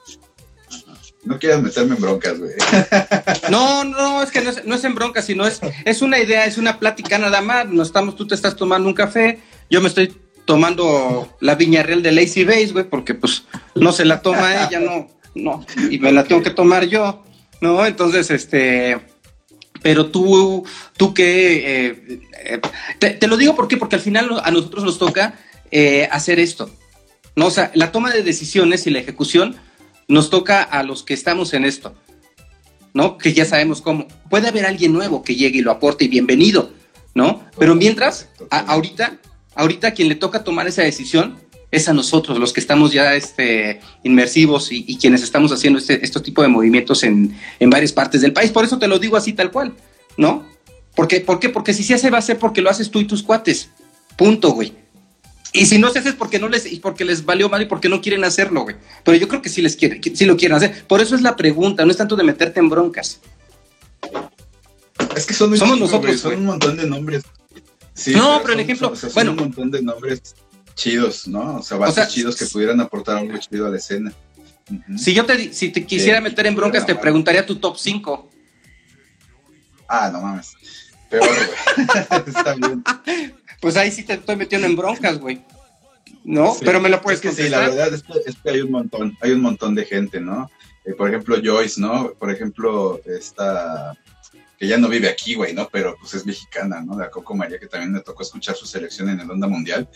[1.24, 2.54] No quieras meterme en broncas, güey.
[3.50, 6.46] No, no, es que no es, no es, en broncas, sino es, es una idea,
[6.46, 7.68] es una plática nada más.
[7.68, 10.16] No estamos, tú te estás tomando un café, yo me estoy
[10.46, 13.44] tomando la viña real de Lazy Base, güey, porque pues
[13.76, 17.24] no se la toma ella, no, no, y me la tengo que tomar yo.
[17.64, 17.86] ¿no?
[17.86, 19.00] Entonces, este,
[19.82, 20.66] pero tú,
[20.98, 22.62] tú que, eh, eh,
[23.00, 25.40] te, te, lo digo porque, porque al final a nosotros nos toca
[25.72, 26.70] eh, hacer esto,
[27.38, 27.48] ¿no?
[27.48, 29.56] O sea, la toma de decisiones y la ejecución
[30.10, 31.96] nos toca a los que estamos en esto,
[32.94, 33.18] ¿no?
[33.18, 34.10] Que ya sabemos cómo.
[34.30, 36.74] Puede haber alguien nuevo que llegue y lo aporte y bienvenido,
[37.16, 37.46] ¿no?
[37.58, 39.20] Pero mientras, a, ahorita,
[39.56, 41.38] ahorita quien le toca tomar esa decisión
[41.72, 46.06] es a nosotros, los que estamos ya este, inmersivos y, y quienes estamos haciendo este,
[46.06, 48.52] este tipo de movimientos en, en, varias partes del país.
[48.52, 49.74] Por eso te lo digo así tal cual,
[50.16, 50.46] ¿no?
[50.96, 51.50] Porque, ¿Por qué?
[51.50, 53.70] Porque si se hace va a ser porque lo haces tú y tus cuates.
[54.16, 54.74] Punto, güey.
[55.52, 57.90] Y si no se hace es porque no les, porque les valió mal y porque
[57.90, 58.76] no quieren hacerlo, güey.
[59.04, 60.86] Pero yo creo que sí les quieren, sí lo quieren hacer.
[60.86, 63.20] Por eso es la pregunta, no es tanto de meterte en broncas.
[65.16, 67.24] Es que son somos chico, nosotros, güey, son un montón de nombres.
[67.94, 70.36] Sí, no, pero, pero el ejemplo, o sea, bueno, un montón de nombres
[70.76, 71.58] chidos, ¿no?
[71.58, 74.12] O sea, o sea, chidos que pudieran aportar algo chido a la escena.
[74.70, 74.98] Uh -huh.
[74.98, 78.30] Si yo te, si te quisiera sí, meter en broncas, te preguntaría tu top 5.
[79.88, 80.54] Ah, no mames.
[81.10, 81.88] Peor, güey.
[82.28, 82.84] Está bien.
[83.62, 85.42] Pues ahí sí te estoy metiendo en broncas, güey.
[86.24, 86.54] ¿No?
[86.54, 86.62] Sí.
[86.66, 88.72] Pero me lo puedes es que Sí, la verdad es que, es que, hay un
[88.72, 90.50] montón, hay un montón de gente, ¿no?
[90.86, 92.14] Eh, por ejemplo, Joyce, ¿no?
[92.14, 93.96] Por ejemplo, esta
[94.64, 95.68] que ya no vive aquí, güey, ¿no?
[95.70, 96.98] Pero pues es mexicana, ¿no?
[96.98, 99.90] La Coco María, que también me tocó escuchar su selección en el Onda Mundial.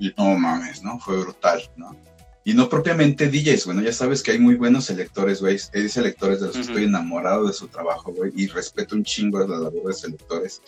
[0.00, 0.98] Y no mames, ¿no?
[0.98, 1.96] Fue brutal, ¿no?
[2.42, 5.56] Y no propiamente DJs, bueno, ya sabes que hay muy buenos selectores, güey.
[5.72, 6.62] Hay selectores de los uh -huh.
[6.62, 10.62] que estoy enamorado de su trabajo, güey, y respeto un chingo la labor de selectores.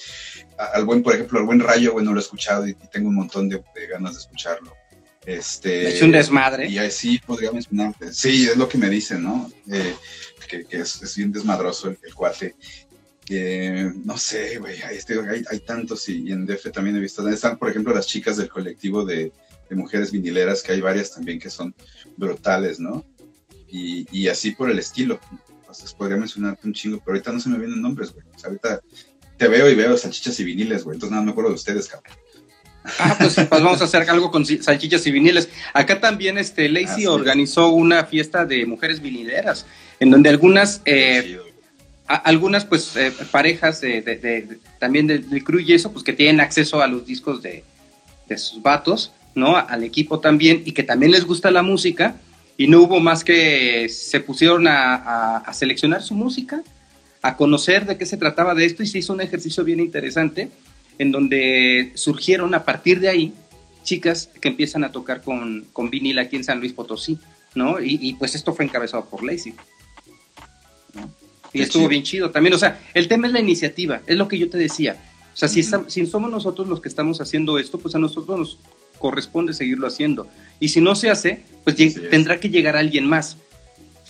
[0.72, 3.16] Al buen, por ejemplo, al buen Rayo, güey, no lo he escuchado y, tengo un
[3.16, 4.72] montón de, de, ganas de escucharlo.
[5.26, 6.68] Este, es un desmadre.
[6.68, 8.12] Y así podría mencionarte.
[8.12, 9.50] Sí, es lo que me dicen, ¿no?
[9.68, 9.96] Eh,
[10.48, 12.54] que, que es, es, bien desmadroso el, el cuate.
[13.30, 17.26] No sé, güey, hay, hay, hay, tantos y, y, en DF también he visto.
[17.28, 19.32] Están, por ejemplo, las chicas del colectivo de,
[19.68, 21.74] de, mujeres vinileras, que hay varias también que son
[22.16, 23.04] brutales, ¿no?
[23.68, 25.20] Y, y así por el estilo.
[25.60, 28.26] Entonces podría mencionarte un chingo, pero ahorita no se me vienen nombres, güey.
[28.34, 28.80] O sea, ahorita
[29.36, 30.96] te veo y veo salchichas y viniles, güey.
[30.96, 32.12] Entonces nada, me acuerdo de ustedes, cabrón.
[32.98, 35.48] Ah, pues, pues, vamos a hacer algo con salchichas y viniles.
[35.72, 37.06] Acá también este Lacey ah, sí.
[37.06, 39.66] organizó una fiesta de mujeres vinileras.
[40.00, 41.38] en donde algunas, eh,
[42.16, 46.82] algunas pues eh, parejas de, también del de crew y eso, pues que tienen acceso
[46.82, 47.62] a los discos de,
[48.36, 49.56] sus vatos, ¿no?
[49.56, 52.16] Al equipo también, y que también les gusta la música,
[52.56, 56.62] y no hubo más que se pusieron a, seleccionar su música,
[57.22, 60.48] a conocer de qué se trataba de esto, y se hizo un ejercicio bien interesante,
[60.98, 63.34] en donde surgieron a partir de ahí
[63.82, 67.18] chicas que empiezan a tocar con, con vinil aquí en San Luis Potosí,
[67.54, 67.80] ¿no?
[67.80, 69.54] Y, pues esto fue encabezado por Lacey.
[71.52, 72.54] Y estuvo bien chido también.
[72.54, 74.96] O sea, el tema es la iniciativa, es lo que yo te decía.
[75.32, 78.58] O sea, si, si somos nosotros los que estamos haciendo esto, pues a nosotros nos
[78.98, 80.28] corresponde seguirlo haciendo.
[80.60, 81.76] Y si no se hace, pues
[82.10, 83.36] tendrá que llegar alguien más.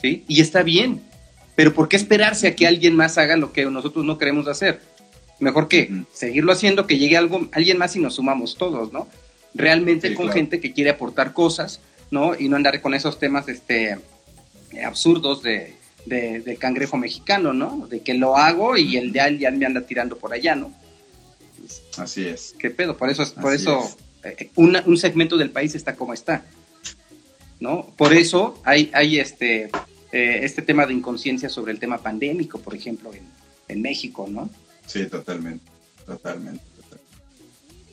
[0.01, 0.25] ¿sí?
[0.29, 1.03] Y está bien.
[1.55, 4.81] Pero ¿por qué esperarse a que alguien más haga lo que nosotros no queremos hacer?
[5.39, 9.09] Mejor que seguirlo haciendo, que llegue algo, alguien más y nos sumamos todos, ¿no?
[9.55, 11.81] Realmente con gente que quiere aportar cosas,
[12.11, 12.39] ¿no?
[12.39, 13.99] Y no andar con esos temas este,
[14.85, 15.75] absurdos de,
[16.07, 17.87] de, cangrejo mexicano, ¿no?
[17.89, 20.73] De que lo hago y el de alguien me anda tirando por allá, ¿no?
[21.97, 22.55] Así es.
[22.59, 22.97] ¿Qué pedo?
[22.97, 26.45] Por eso, por eso eh, un segmento del país está como está,
[27.61, 27.87] ¿no?
[27.97, 29.71] Por eso hay, hay este,
[30.13, 33.23] eh, este tema de inconsciencia sobre el tema pandémico, por ejemplo, en,
[33.69, 34.51] en México, ¿no?
[34.87, 35.65] Sí, totalmente,
[36.05, 36.65] totalmente,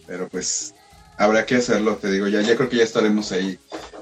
[0.08, 0.74] Pero pues
[1.18, 3.60] habrá que hacerlo, te digo, ya, ya creo que ya estaremos ahí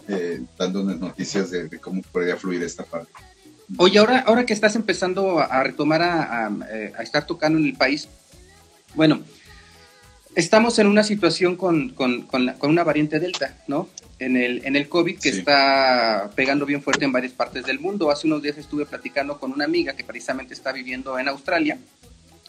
[0.08, 3.12] eh, dando unas noticias de, cómo podría fluir esta parte.
[3.78, 7.74] Oye, ahora, ahora que estás empezando a, retomar a, eh, a, estar tocando en el
[7.74, 8.08] país,
[8.94, 9.22] bueno,
[10.36, 13.90] estamos en una situación con, con, con, una variante Delta, ¿no?
[14.20, 18.12] En el, en el COVID que está pegando bien fuerte en varias partes del mundo.
[18.12, 21.80] Hace unos días estuve platicando con una amiga que precisamente está viviendo en Australia,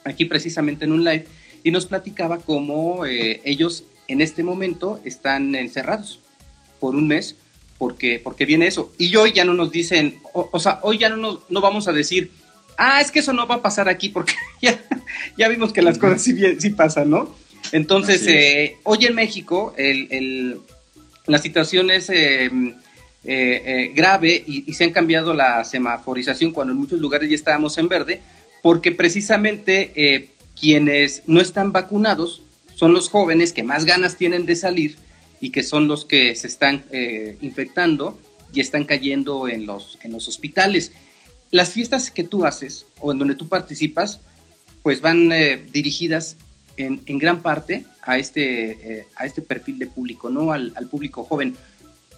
[0.04, 1.26] aquí precisamente en un live,
[1.64, 6.20] y nos platicaba cómo eh, ellos en este momento están encerrados
[6.78, 7.36] por un mes
[7.78, 8.92] porque, porque viene eso.
[8.98, 11.92] Y hoy ya no nos dicen, o, sea, hoy ya no, nos, no vamos a
[11.92, 12.30] decir,
[12.76, 14.80] ah, es que eso no va a pasar aquí porque ya,
[15.36, 17.34] ya vimos que las cosas sí, sí pasan, ¿no?
[17.72, 20.60] Entonces, eh, hoy en México el,
[21.26, 22.48] la situación es eh,
[23.24, 27.76] eh, grave y, y, se han cambiado la semaforización cuando en muchos lugares ya estábamos
[27.78, 28.20] en verde,
[28.62, 32.42] porque precisamente quienes no están vacunados
[32.76, 34.96] son los jóvenes que más ganas tienen de salir
[35.40, 38.18] y que son los que se están eh, infectando
[38.52, 40.92] y están cayendo en los, en los hospitales.
[41.50, 44.20] Las fiestas que tú haces o en donde tú participas,
[44.82, 46.36] pues van eh, dirigidas
[46.76, 50.52] en, en, gran parte a este, eh, a este perfil de público, ¿no?
[50.52, 51.56] Al, al, público joven.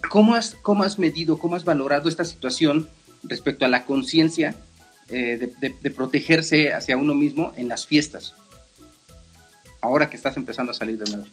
[0.09, 2.89] ¿Cómo has, ¿Cómo has medido, cómo has valorado esta situación
[3.23, 4.55] respecto a la conciencia
[5.07, 8.35] de, de, de protegerse hacia uno mismo en las fiestas?
[9.81, 11.27] ahora que estás empezando a salir de nuevo?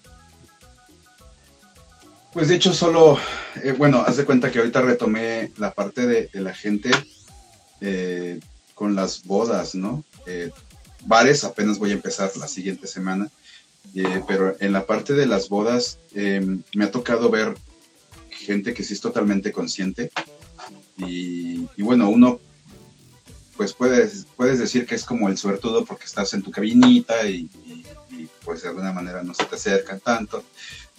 [2.32, 3.18] Pues de hecho solo,
[3.62, 6.90] eh, bueno, haz de cuenta que ahorita retomé la parte de, la gente
[7.80, 8.40] eh,
[8.74, 10.04] con las bodas, ¿no?
[10.26, 10.50] Eh,
[11.06, 13.30] bares apenas voy a empezar la siguiente semana,
[14.28, 17.54] pero en la parte de las bodas me ha tocado ver
[18.30, 20.10] gente que sí es totalmente consciente
[20.98, 22.40] y, bueno, uno
[23.56, 27.48] pues puedes, puedes decir que es como el suertudo porque estás en tu cabinita y,
[28.44, 30.44] pues de alguna manera no se te acercan tanto.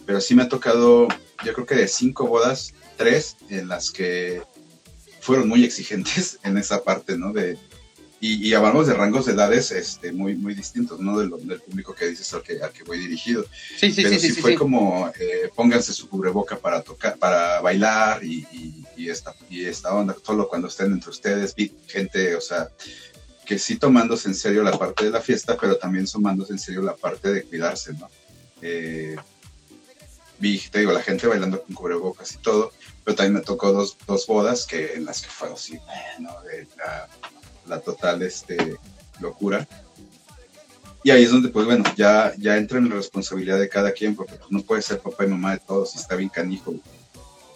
[0.08, 1.08] Pero sí me ha tocado,
[1.46, 4.42] yo creo que de cinco bodas, tres en las que
[5.22, 7.34] fueron muy exigentes en esa parte, ¿no?
[7.34, 7.60] De,
[8.20, 11.20] y, hablamos de rangos de edades este, muy, muy distintos, ¿no?
[11.20, 13.46] Del, del público que dices al que, al que voy dirigido.
[13.78, 18.24] Sí, sí, Pero sí, sí, fue como, eh, pónganse su cubreboca para tocar, para bailar
[18.24, 18.48] y,
[18.96, 22.72] y, esta, y esta onda, solo cuando estén entre ustedes, vi gente, o sea,
[23.46, 26.82] que sí tomándose en serio la parte de la fiesta, pero también tomándose en serio
[26.82, 28.10] la parte de cuidarse, ¿no?
[28.64, 29.16] Eh,
[30.40, 32.72] vi, te digo, la gente bailando con cubrebocas y todo,
[33.04, 35.80] pero también me tocó dos, dos bodas que en las que fue así,
[36.20, 36.30] ¿no?
[36.78, 37.08] la,
[37.68, 38.78] la, total este,
[39.20, 39.68] locura.
[41.04, 44.16] Y ahí es donde, pues bueno, ya, ya entra en la responsabilidad de cada quien,
[44.16, 46.76] porque no puede ser papá y mamá de todos y está bien canijo.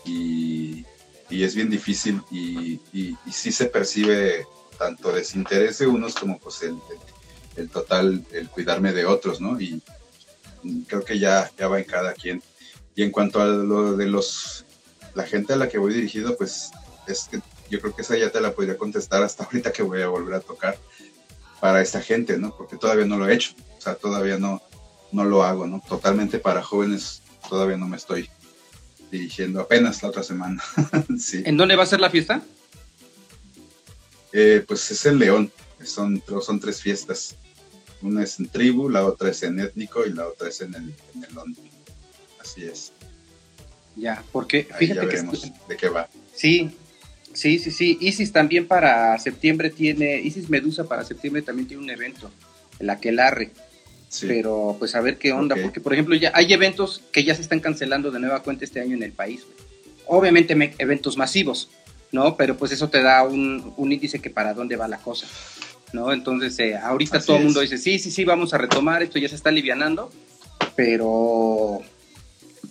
[0.06, 0.86] Y,
[1.30, 4.46] y es bien difícil y, y, y sí se percibe
[4.78, 6.76] tanto desinterés de unos como pues el,
[7.56, 9.60] el, total, el cuidarme de otros, ¿no?
[9.60, 9.82] Y
[10.88, 12.42] creo que ya, ya va en cada quien.
[12.96, 14.66] Y en cuanto a lo de los,
[15.16, 16.72] la gente a la que voy dirigido, pues
[17.08, 20.02] es que yo creo que esa ya te la podría contestar hasta ahorita que voy
[20.02, 20.78] a volver a tocar
[21.60, 22.56] para esta gente, ¿no?
[22.56, 24.62] Porque todavía no lo he hecho, o sea, todavía no,
[25.12, 25.82] no lo hago, ¿no?
[25.88, 28.30] Totalmente para jóvenes todavía no me estoy
[29.12, 30.64] dirigiendo, apenas la otra semana.
[31.20, 31.44] sí.
[31.46, 32.42] ¿En dónde va a ser la fiesta?
[34.32, 35.52] Eh, pues es en León,
[35.84, 37.36] son, son tres fiestas.
[38.02, 40.96] Una es en tribu, la otra es en étnico y la otra es en el,
[41.14, 41.34] en el
[42.42, 42.92] Así es.
[43.96, 45.22] Ya, porque fíjate que...
[45.68, 46.10] de qué va.
[46.34, 46.72] Sí,
[47.34, 47.98] Sí, sí, sí.
[48.02, 52.32] Isis también para septiembre tiene, Isis Medusa para septiembre también tiene un evento,
[52.80, 53.52] el Aquelarre.
[54.10, 54.28] Sí.
[54.28, 57.42] Pero pues a ver qué onda, porque por ejemplo ya hay eventos que ya se
[57.42, 59.46] están cancelando de nueva cuenta este año en el país.
[60.06, 61.70] Obviamente eventos masivos,
[62.12, 62.36] ¿no?
[62.36, 65.28] Pero pues eso te da un, un, índice que para dónde va la cosa,
[65.94, 66.12] ¿no?
[66.12, 69.18] Entonces eh, ahorita Así todo el mundo dice, sí, sí, sí, vamos a retomar, esto
[69.18, 70.12] ya se está alivianando,
[70.76, 71.82] pero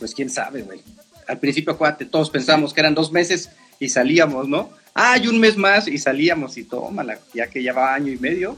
[0.00, 0.80] pues quién sabe, güey.
[1.28, 4.70] Al principio, acuérdate, todos pensamos que eran dos meses y salíamos, ¿no?
[4.94, 8.16] Ah, y un mes más y salíamos y tómala, ya que ya va año y
[8.16, 8.56] medio,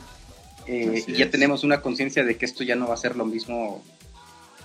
[0.66, 3.26] eh, y ya tenemos una conciencia de que esto ya no va a ser lo
[3.26, 3.84] mismo,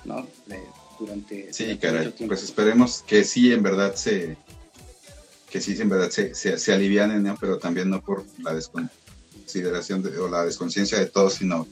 [0.05, 0.25] ¿no?
[0.45, 0.61] De,
[0.99, 1.51] durante.
[1.51, 4.37] Sí, durante caray, pues esperemos que sí, en verdad se.
[5.49, 7.35] Que sí, en verdad se, se, se alivianen, ¿no?
[7.39, 11.67] pero también no por la desconsideración de, o la desconciencia de todos, sino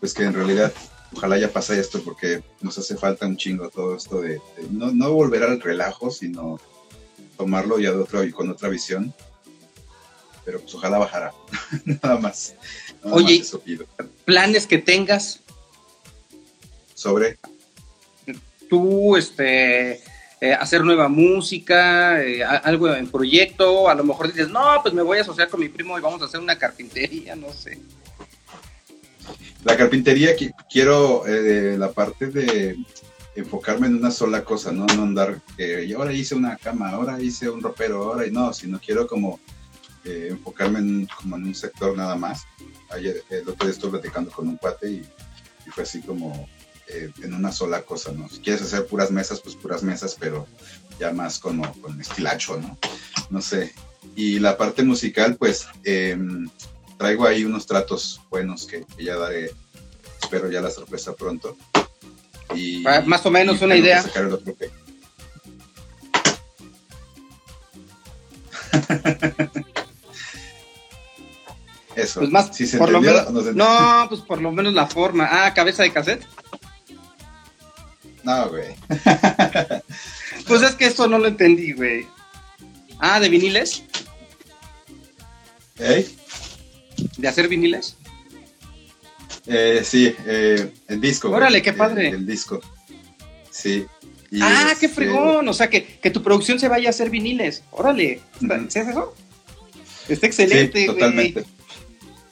[0.00, 0.72] pues que en realidad
[1.14, 4.92] ojalá ya pase esto porque nos hace falta un chingo todo esto de, de no,
[4.92, 6.60] no volver al relajo, sino
[7.36, 9.14] tomarlo ya de otro y con otra visión.
[10.44, 11.32] Pero pues ojalá bajara.
[11.84, 12.54] nada más.
[13.02, 13.86] Nada Oye, más eso pido.
[14.24, 15.40] planes que tengas.
[16.94, 17.38] Sobre.
[18.68, 20.00] Tú, este,
[20.40, 25.02] eh, hacer nueva música, eh, algo en proyecto, a lo mejor dices, no, pues me
[25.02, 27.78] voy a asociar con mi primo y vamos a hacer una carpintería, no sé.
[29.64, 30.34] La carpintería,
[30.70, 32.76] quiero eh, la parte de
[33.34, 37.48] enfocarme en una sola cosa, no, andar, eh, y ahora hice una cama, ahora hice
[37.48, 39.40] un ropero, ahora y no, sino quiero como
[40.04, 42.44] eh, enfocarme en, como en un sector nada más.
[42.90, 45.08] Ayer, el otro día estuve platicando con un cuate y,
[45.70, 46.48] fue así como
[46.88, 48.28] eh, en una sola cosa, ¿no?
[48.28, 50.46] Si quieres hacer puras mesas, pues puras mesas, pero
[50.98, 52.76] ya más como con estilacho, ¿no?
[53.30, 53.72] No sé.
[54.16, 56.50] Y la parte musical, pues em,
[57.02, 59.50] traigo ahí unos tratos buenos que, que ya daré,
[60.22, 61.56] espero ya la sorpresa pronto.
[62.54, 64.02] Y, Ah, Más o menos y una idea.
[64.02, 64.54] sacar el otro
[71.96, 72.20] Eso.
[72.20, 75.28] Pues más, si se por lo menos, no, pues por lo menos la forma.
[75.30, 76.24] Ah, cabeza de cassette.
[78.22, 78.74] No, güey.
[80.46, 82.06] Pues es que esto no lo entendí, güey.
[82.98, 83.84] Ah, de viniles,
[85.78, 86.08] ¿Eh?
[87.16, 87.96] De hacer viniles.
[89.46, 91.28] Eh, sí, eh, el disco.
[91.28, 91.38] güey.
[91.38, 92.08] Órale, qué padre.
[92.10, 92.60] El, disco.
[93.50, 93.86] Sí.
[94.30, 95.48] Y ah, qué este, fregón.
[95.48, 97.62] O sea, que, que tu producción se vaya a hacer viniles.
[97.70, 98.20] Órale.
[98.40, 98.66] ¿Está- Ujú.
[98.70, 99.14] ¿Sí es eso?
[100.08, 100.98] Está excelente, Sí, güey.
[100.98, 101.44] totalmente.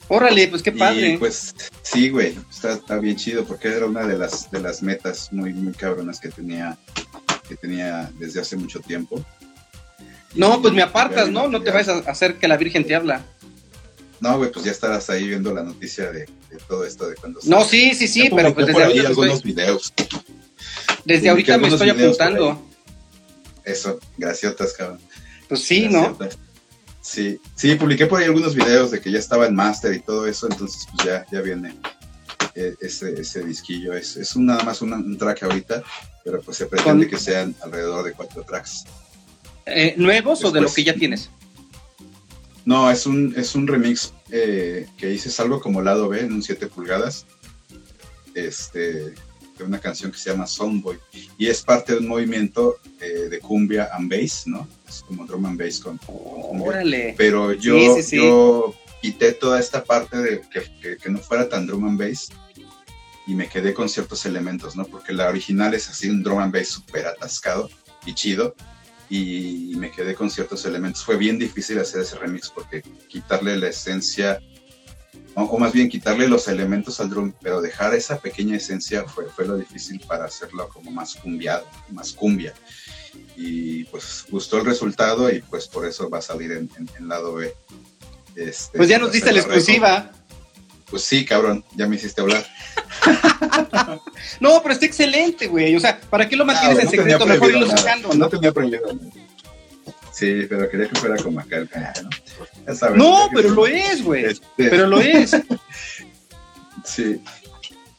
[0.09, 1.11] Órale, pues qué padre.
[1.11, 4.83] Y pues sí, güey, está, está bien chido porque era una de las de las
[4.83, 6.77] metas muy muy cabronas que tenía
[7.49, 9.25] que tenía desde hace mucho tiempo.
[10.35, 11.47] no, pues me apartas, ¿no?
[11.47, 13.25] No te vayas a hacer que la Virgen te habla.
[14.21, 17.41] No, güey, pues ya estarás ahí viendo la noticia de, de todo esto de cuando
[17.45, 19.93] No, sí, sí, sí, pero pues desde ahorita, algunos estoy, videos.
[21.05, 22.63] desde ahorita me estoy apuntando.
[23.65, 25.01] Eso, graciotas, cabrón.
[25.49, 26.17] Pues sí, ¿no?
[27.03, 30.27] Sí, sí, publiqué por ahí algunos videos de que ya estaba en máster y todo
[30.27, 31.75] eso, entonces pues ya, ya viene
[32.55, 33.95] eh, ese, ese disquillo.
[33.95, 35.83] Es, es un- nada más un track ahorita,
[36.25, 38.85] pero pues se pretende Con- que sean alrededor de cuatro tracks.
[39.67, 41.31] Eh, ¿Nuevos o de lo que ya tienes?
[42.65, 46.33] No, es un, es un remix eh, que hice, es algo como lado B en
[46.33, 47.27] un 7 pulgadas,
[48.35, 49.15] este,
[49.59, 50.99] de una canción que se llama Soundboy,
[51.39, 54.69] y es parte de un movimiento eh, de cumbia and bass, ¿no?
[54.89, 56.61] Es como drum and bass con, con.
[56.61, 57.15] Órale.
[57.17, 58.17] Pero yo, Sí, sí, sí.
[58.17, 62.29] yo quité toda esta parte de que, que- que no fuera tan drum and bass
[63.27, 64.85] y me quedé con ciertos elementos, ¿no?
[64.85, 67.69] Porque la original es así un drum and bass súper atascado
[68.07, 68.55] y chido
[69.11, 71.05] y me quedé con ciertos elementos.
[71.05, 74.41] Fue bien difícil hacer ese remix porque quitarle la esencia,
[75.35, 79.27] o, o más bien quitarle los elementos al drum, pero dejar esa pequeña esencia fue,
[79.29, 82.55] fue lo difícil para hacerlo como más cumbiado, más cumbia.
[83.37, 87.09] Y pues gustó el resultado y pues por eso va a salir en, en- en
[87.09, 87.53] lado B.
[88.37, 90.13] Este, Pues ya nos diste la exclusiva.
[90.91, 92.45] Pues sí, cabrón, ya me hiciste hablar.
[94.41, 95.75] No, pero está excelente, güey.
[95.77, 97.27] O sea, ¿para qué lo mantienes Ah, en no tenía secreto?
[97.27, 98.29] Mejor irlo sacando, No ¿no?
[98.29, 98.89] tenía prohibido.
[100.13, 102.11] Sí, pero quería que fuera como acá ¿no?
[102.67, 104.25] Ya sabes, No, que- pero lo es, güey.
[104.27, 105.33] Este, Pero lo es.
[106.85, 107.21] Sí.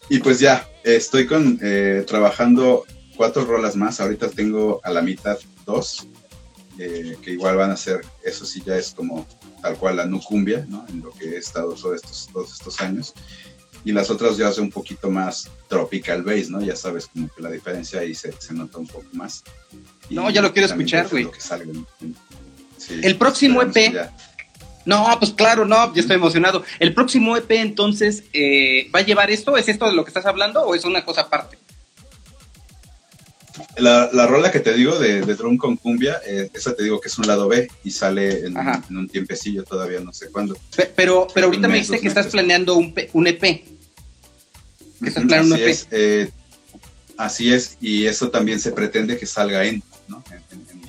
[0.10, 2.86] Y pues ya, estoy con eh, trabajando
[3.16, 4.00] cuatro rolas más.
[4.02, 6.08] Ahorita tengo a la mitad dos,
[6.80, 9.26] eh, que igual van a ser, eso sí ya es como
[9.62, 10.86] tal cual la nucumbia, ¿no?
[10.90, 13.14] En lo que he estado todos estos, todos estos años.
[13.84, 16.62] Y las otras ya son un poquito más tropical bass, ¿no?
[16.62, 19.44] Ya sabes, como que la diferencia ahí se, se nota un poco más.
[20.10, 21.28] Y No, ya lo quiero escuchar, güey.
[23.02, 23.94] El próximo EP.
[23.94, 24.16] ya.
[24.86, 26.64] No, pues claro, no, ya estoy emocionado.
[26.80, 29.56] El próximo EP, entonces, eh, ¿va a llevar esto?
[29.58, 31.58] ¿Es esto de lo que estás hablando o es una cosa aparte?
[33.78, 37.02] La, la rola que te digo de, de Drum con Cumbia, eh, esa te digo
[37.02, 40.56] que es un lado B y sale en, en un tiempecillo, todavía no sé cuándo.
[40.76, 42.32] Pe- Pero, pero ahorita Un me mes, dijiste que estás meses.
[42.34, 43.42] planeando un, un EP.
[43.42, 43.66] Que
[45.08, 45.70] estás planeando un así EP.
[45.70, 46.32] es, eh,
[47.18, 50.24] así es, y eso también se pretende que salga en, ¿no?
[50.32, 50.38] En,
[50.70, 50.82] en-.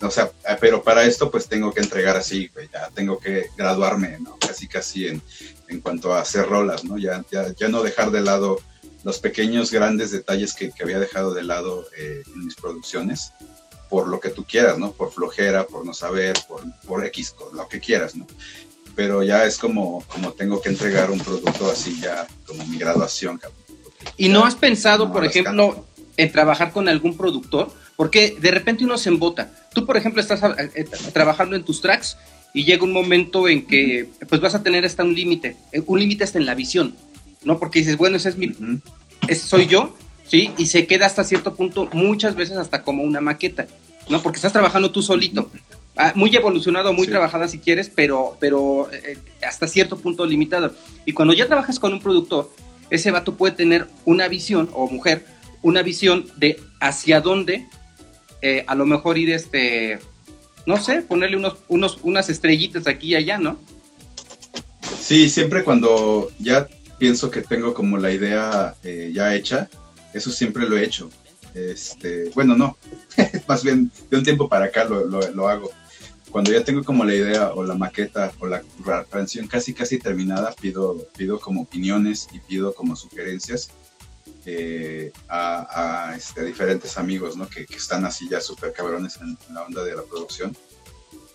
[0.00, 3.46] O sea, eh, pero para esto pues tengo que entregar así, güey, ya tengo que
[3.56, 4.36] graduarme, ¿no?
[4.38, 5.22] Casi casi en,
[5.68, 6.98] en cuanto a hacer rolas, ¿no?
[6.98, 8.60] Ya, ya, ya no dejar de lado
[9.04, 13.32] los pequeños, grandes detalles que, que había dejado de lado eh, en mis producciones,
[13.90, 14.92] por lo que tú quieras, ¿no?
[14.92, 18.26] Por flojera, por no saber, por, por X, con lo que quieras, ¿no?
[18.96, 23.40] Pero ya es como, como tengo que entregar un producto así ya, como mi graduación,
[24.16, 25.86] ¿Y no has pensado, no por ejemplo, canto.
[26.16, 27.70] en trabajar con algún productor?
[27.96, 29.50] Porque de repente uno se embota.
[29.72, 32.16] Tú, por ejemplo, estás eh, eh, trabajando en tus tracks
[32.52, 35.56] y llega un momento en que pues vas a tener hasta un límite.
[35.86, 36.94] Un límite hasta en la visión,
[37.44, 37.58] ¿no?
[37.58, 38.80] Porque dices, bueno, ese es mi, Ujú.
[39.28, 39.94] es- soy yo,
[40.26, 40.50] ¿sí?
[40.58, 43.66] Y se queda hasta cierto punto, muchas veces hasta como una maqueta,
[44.08, 44.22] ¿no?
[44.22, 45.50] Porque estás trabajando tú solito.
[45.96, 47.10] Ah, muy evolucionado, muy Sí.
[47.12, 49.16] trabajada si quieres, pero, pero eh,
[49.46, 50.74] hasta cierto punto limitado.
[51.06, 52.50] Y cuando ya trabajas con un productor,
[52.90, 55.24] ese vato puede tener una visión, o mujer,
[55.62, 57.66] una visión de hacia dónde
[58.42, 59.98] eh, a lo mejor ir, este,
[60.66, 63.56] no sé, ponerle unos, unos, unas estrellitas aquí y allá, ¿no?
[65.00, 66.68] Sí, siempre cuando ya
[67.04, 69.68] pienso que tengo como la idea eh, ya hecha,
[70.14, 71.10] eso siempre lo he hecho.
[71.54, 72.78] Este, bueno, no,
[73.46, 75.70] más bien de un tiempo para acá lo, lo- lo hago.
[76.30, 78.62] Cuando ya tengo como la idea o la maqueta o la,
[79.10, 83.68] canción casi casi terminada, pido, pido como opiniones y pido como sugerencias
[84.46, 87.46] eh, a, a, este, diferentes amigos, ¿no?
[87.50, 90.56] Que, que están así ya súper cabrones en, en la onda de la producción.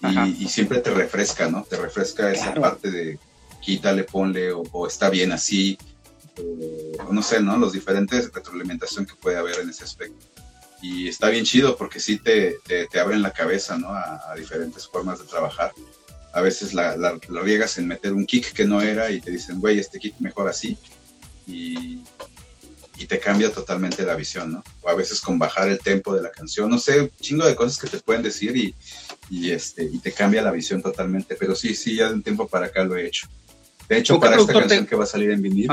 [0.01, 1.63] Y, y siempre te refresca, ¿no?
[1.63, 2.61] Te refresca esa Claro.
[2.61, 3.19] parte de
[3.61, 5.77] quítale, ponle, o, o está bien así,
[6.37, 7.57] o, o no sé, ¿no?
[7.57, 10.25] Los diferentes retroalimentación que puede haber en ese aspecto.
[10.81, 13.89] Y está bien chido porque sí te, te, te abren la cabeza, ¿no?
[13.89, 15.73] A, a diferentes formas de trabajar.
[16.31, 19.31] A veces la, la, la riegas en meter un kick que no era y te
[19.31, 20.77] dicen, güey, este kick mejor así.
[21.47, 22.01] Y,
[22.95, 24.63] y te cambia totalmente la visión, ¿no?
[24.81, 27.79] O a veces con bajar el tempo de la canción, no sé, chingo de cosas
[27.79, 28.75] que te pueden decir y,
[29.29, 31.35] y, este, y te cambia la visión totalmente.
[31.35, 33.27] Pero sí, sí, ya de un tiempo para acá lo he hecho.
[33.89, 35.67] De hecho, ¿Con qué para esta te- canción que va a salir en vinil,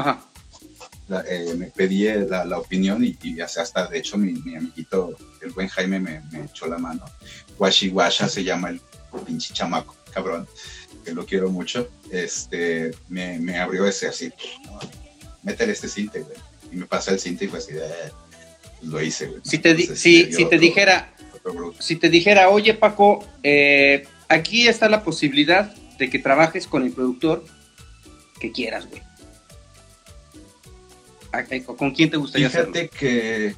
[1.09, 4.57] la- eh, me pedí eh, la, la opinión y, y hasta, de hecho, mi, mi
[4.57, 7.05] amiguito, el buen Jaime, me, me echó la mano.
[7.59, 8.81] Washi Washa se llama el
[9.25, 10.49] pinche chamaco, cabrón,
[11.05, 11.89] que lo quiero mucho.
[12.11, 14.33] Este, me, me abrió ese así,
[14.65, 14.79] ¿no?
[15.43, 16.37] métele este cinte, güey.
[16.73, 18.13] Y me pasa el cinte y fue así, de, "Eh",
[18.81, 19.41] pues lo hice, güey.
[19.45, 20.25] Si te, Entonces, si,
[20.59, 21.15] dijera,
[21.79, 26.91] si te dijera, oye Paco, eh, aquí está la posibilidad de que trabajes con el
[26.93, 27.45] productor
[28.41, 29.03] que quieras, güey.
[31.33, 32.73] ¿A- a- ¿Con quién te gustaría hacerlo?
[32.73, 33.55] Fíjate que,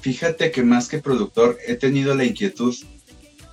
[0.00, 2.74] fíjate que más que productor, he tenido la inquietud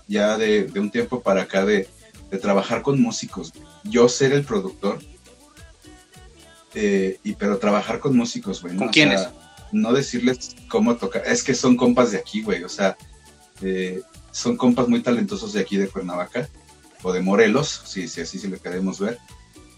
[0.07, 1.88] ya de, de un tiempo para acá de,
[2.32, 3.53] de trabajar con músicos.
[3.84, 4.99] Yo ser el productor,
[6.74, 8.74] eh, y pero trabajar con músicos, güey.
[8.74, 8.80] ¿no?
[8.80, 9.22] ¿Con O quiénes?
[9.22, 9.34] sea,
[9.72, 12.97] no decirles cómo tocar, es que son compas de aquí, güey, o sea,
[13.61, 14.01] eh,
[14.32, 16.49] son compas muy talentosos de aquí de Cuernavaca,
[17.03, 19.20] o de Morelos, si, si así se lo queremos ver.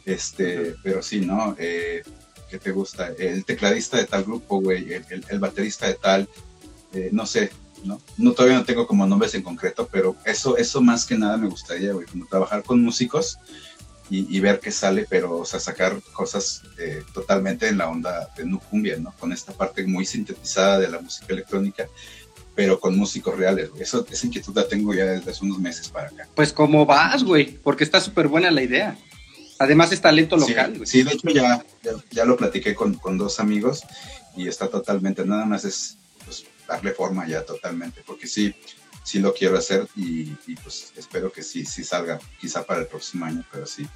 [0.07, 1.53] Este, pero sí, ¿no?
[1.59, 2.01] Eh,
[2.49, 3.09] ¿Qué te gusta?
[3.19, 6.29] El tecladista de tal grupo, güey, el, el- el baterista de tal,
[6.93, 7.51] eh, no sé,
[7.83, 7.99] ¿no?
[8.17, 11.49] No todavía no tengo como nombres en concreto, pero eso, eso más que nada me
[11.49, 13.37] gustaría, güey, como trabajar con músicos
[14.09, 18.29] y, y ver qué sale, pero, o sea, sacar cosas eh, totalmente en la onda
[18.37, 19.11] de nu cumbia, ¿no?
[19.19, 21.85] Con esta parte muy sintetizada de la música electrónica,
[22.55, 23.83] pero con músicos reales, güey.
[23.83, 26.27] Eso, esa inquietud la tengo ya desde hace unos meses para acá.
[26.33, 28.97] Pues como vas, güey, porque está súper buena la idea.
[29.59, 33.17] Además es talento local, sí, sí, de hecho ya, ya, ya lo platiqué con, con,
[33.17, 33.81] dos amigos
[34.35, 38.53] y está totalmente, nada más es pues, darle forma ya totalmente, porque sí,
[39.03, 42.87] sí lo quiero hacer y, y pues espero que sí, sí salga, quizá para el
[42.87, 43.87] próximo año, pero sí,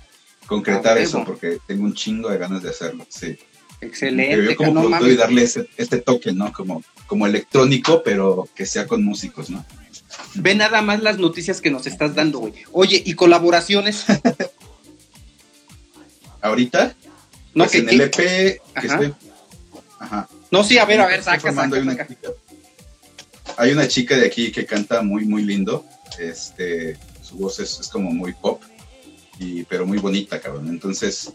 [0.48, 3.38] concretar Ah, eso porque tengo un chingo de ganas de hacerlo, sí.
[3.80, 5.14] Excelente, yo como no productor mames.
[5.14, 6.54] y darle ese, este toque, ¿no?
[6.54, 9.66] Como, como electrónico, pero que sea con músicos, ¿no?
[10.36, 12.54] Ve nada más las noticias que nos estás dando, güey.
[12.72, 14.06] Oye, ¿y colaboraciones?
[16.42, 16.96] Ahorita,
[17.54, 18.88] No, pues que, en el EP que Ajá.
[18.88, 19.14] estoy...
[20.00, 20.28] Ajá.
[20.50, 22.08] no sí, a ver, a ver, saca, saca, hay una saca.
[22.08, 22.30] chica-
[23.58, 25.86] Hay una chica de aquí que canta muy, muy lindo.
[26.20, 28.62] Este, su voz es, es como muy pop,
[29.40, 30.68] y, pero muy bonita, cabrón.
[30.70, 31.32] Entonces,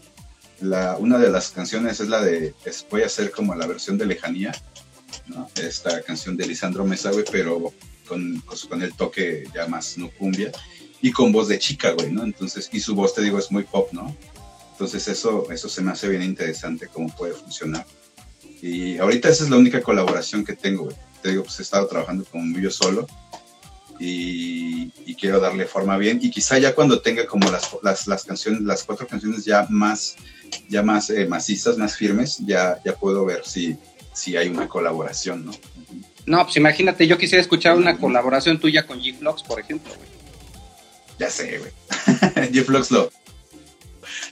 [0.59, 3.97] la, una de las canciones es la de, es- voy a hacer como la versión
[3.97, 4.53] de Lejanía,
[5.27, 5.49] ¿no?
[5.55, 7.73] Esta canción de Lisandro Mesa, güey, pero
[8.07, 10.51] con, pues, con el toque ya más no cumbia
[11.01, 12.23] y con voz de chica, güey, ¿no?
[12.23, 14.15] Entonces, y su voz, te digo, es muy pop, ¿no?
[14.77, 17.83] Entonces, eso, eso se me hace bien interesante cómo puede funcionar.
[18.61, 20.95] Y ahorita esa es la única colaboración que tengo, güey.
[21.23, 23.07] te digo, pues he estado trabajando como yo solo
[23.99, 28.83] y, quiero darle forma bien y quizá ya cuando tenga como las, las, canciones, las
[28.83, 30.15] cuatro canciones ya más,
[30.69, 33.77] ya más eh, macizas, más firmes, ya, ya puedo ver si,
[34.13, 35.53] si hay una colaboración, ¿no?
[36.27, 40.09] No, pues imagínate, yo quisiera escuchar una colaboración tuya con G-Flux, por ejemplo, güey.
[41.17, 41.71] Ya sé, güey.
[42.51, 43.11] G-Flux lo,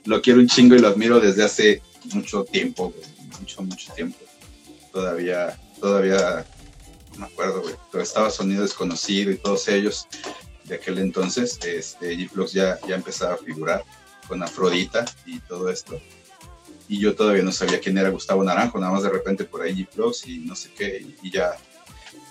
[0.06, 1.82] lo quiero un chingo y lo admiro desde hace
[2.14, 2.94] mucho tiempo.
[3.40, 4.18] Mucho, mucho tiempo.
[4.92, 6.46] Todavía, todavía
[7.12, 10.06] no me acuerdo, güey, pero estaba Sonido Desconocido y todos ellos
[10.64, 13.84] de aquel entonces, este, G-Flux ya, ya empezaba a figurar
[14.26, 16.00] con Afrodita y todo esto.
[16.88, 19.74] Y yo todavía no sabía quién era Gustavo Naranjo, nada más de repente por ahí
[19.74, 21.56] G-Flux y no sé qué, y ya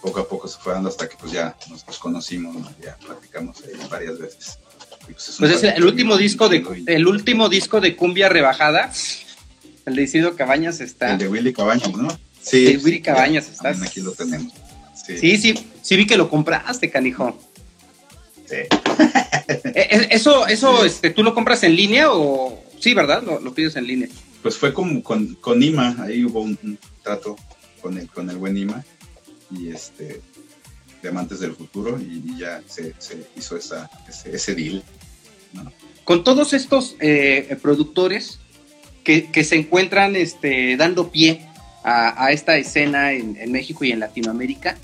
[0.02, 4.20] poco a poco se fue dando hasta que pues ya nos, conocimos, ya platicamos varias
[4.20, 4.60] veces.
[5.06, 8.92] Pues, pues es el último disco de el último disco de cumbia rebajada,
[9.86, 11.12] el de Isidro Cabañas está.
[11.12, 12.08] El de Willy Cabañas, ¿no?
[12.42, 12.68] Sí.
[12.68, 13.70] El de Willy Cabañas está.
[13.70, 14.54] Aquí lo tenemos.
[15.06, 15.38] Sí.
[15.38, 17.38] sí, sí, vi que lo compraste, canijo.
[18.46, 18.56] Sí.
[19.48, 23.22] Eh, eh, eso, eso, este, ¿tú lo compras en línea o sí, verdad?
[23.24, 24.10] Lo, pides en línea.
[24.42, 27.36] Pues fue como con, con Ima, ahí hubo un, trato
[27.82, 28.84] con el, con el buen Ima
[29.52, 30.22] y este
[31.06, 32.96] Diamantes del Futuro y, ya se,
[33.38, 33.90] hizo esa,
[34.26, 34.84] ese, deal.
[36.04, 38.40] Con todos estos eh, productores
[39.04, 41.48] que, se encuentran este, dando pie
[41.84, 44.78] a, esta escena en, México y en Latinoamérica,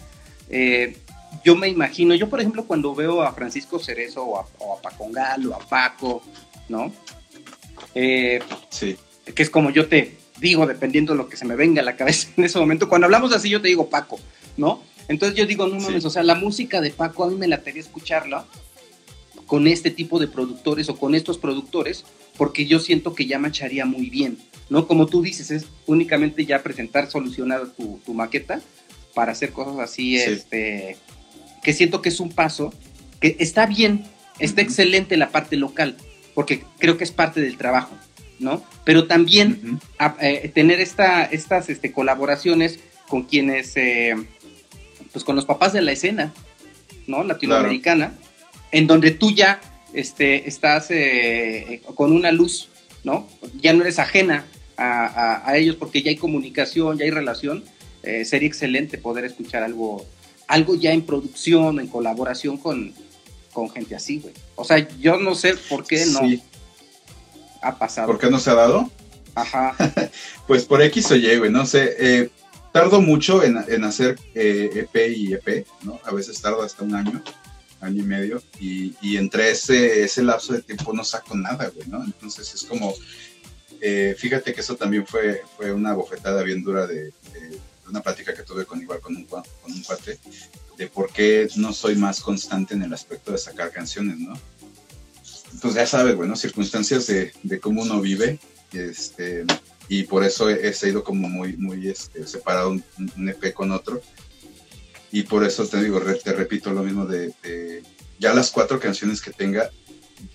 [0.49, 0.95] eh,
[1.43, 4.81] yo me imagino, yo por ejemplo cuando veo a Francisco Cerezo o a, o a
[4.81, 6.21] Pacongal o a Paco,
[6.69, 6.93] ¿no?
[7.95, 8.95] Eh, sí.
[9.33, 11.95] Que es como yo te digo, dependiendo de lo que se me venga a la
[11.95, 12.89] cabeza en ese momento.
[12.89, 14.19] Cuando hablamos así, yo te digo Paco,
[14.57, 14.83] ¿no?
[15.11, 17.61] Entonces yo digo, no mames, o sea, la música de Paco a mí me la
[17.61, 18.45] tenía escucharla
[19.45, 22.05] con este tipo de productores o con estos productores,
[22.37, 24.37] porque yo siento que ya macharía muy bien,
[24.69, 24.87] ¿no?
[24.87, 28.61] Como tú dices, es únicamente ya presentar solucionada tu, maqueta
[29.13, 30.95] para hacer cosas así, este,
[31.61, 32.73] que siento que es un paso,
[33.19, 34.05] que está bien,
[34.39, 35.97] está excelente la parte local,
[36.33, 37.97] porque creo que es parte del trabajo,
[38.39, 38.63] ¿no?
[38.85, 39.81] Pero también
[40.21, 44.15] eh, tener esta, estas este, colaboraciones con quienes, eh,
[45.11, 46.33] pues con los papás de la escena,
[47.07, 47.23] ¿no?
[47.23, 48.13] Latinoamericana,
[48.71, 49.61] en donde tú ya
[49.93, 52.69] este, estás eh, con una luz,
[53.03, 53.27] ¿no?
[53.59, 54.45] Ya no eres ajena
[54.77, 57.63] a, ellos porque ya hay comunicación, ya hay relación.
[58.01, 60.05] sería excelente poder escuchar algo,
[60.47, 62.93] algo ya en producción, en colaboración con,
[63.51, 64.33] con gente así, güey.
[64.55, 66.21] O sea, yo no sé por qué no
[67.61, 68.07] ha pasado.
[68.07, 68.89] ¿Por qué no se ha dado?
[69.35, 69.75] Ajá.
[70.47, 71.95] pues por X o Y, güey, no sé.
[71.99, 72.29] Eh,
[72.71, 75.99] tardo mucho en, hacer EP eh, e y EP, ¿no?
[76.05, 77.21] A veces tardo hasta un año,
[77.81, 82.03] año y medio, y, entre ese, ese lapso de tiempo no saco nada, güey, ¿no?
[82.03, 82.93] Entonces es como,
[83.81, 87.11] eh, fíjate que eso también fue, fue una bofetada bien dura de,
[87.87, 90.17] una plática que tuve con igual con un, con un cuate,
[90.77, 94.39] de por qué no soy más constante en el aspecto de sacar canciones, ¿no?
[95.61, 98.39] Pues ya sabes, bueno, circunstancias de, de cómo uno vive,
[98.71, 99.45] este,
[99.91, 102.81] y por eso he, sido como muy, muy este, separado un,
[103.27, 104.01] EP con otro.
[105.11, 107.83] Y por eso te digo, te repito lo mismo de,
[108.17, 109.69] ya las cuatro canciones que tenga,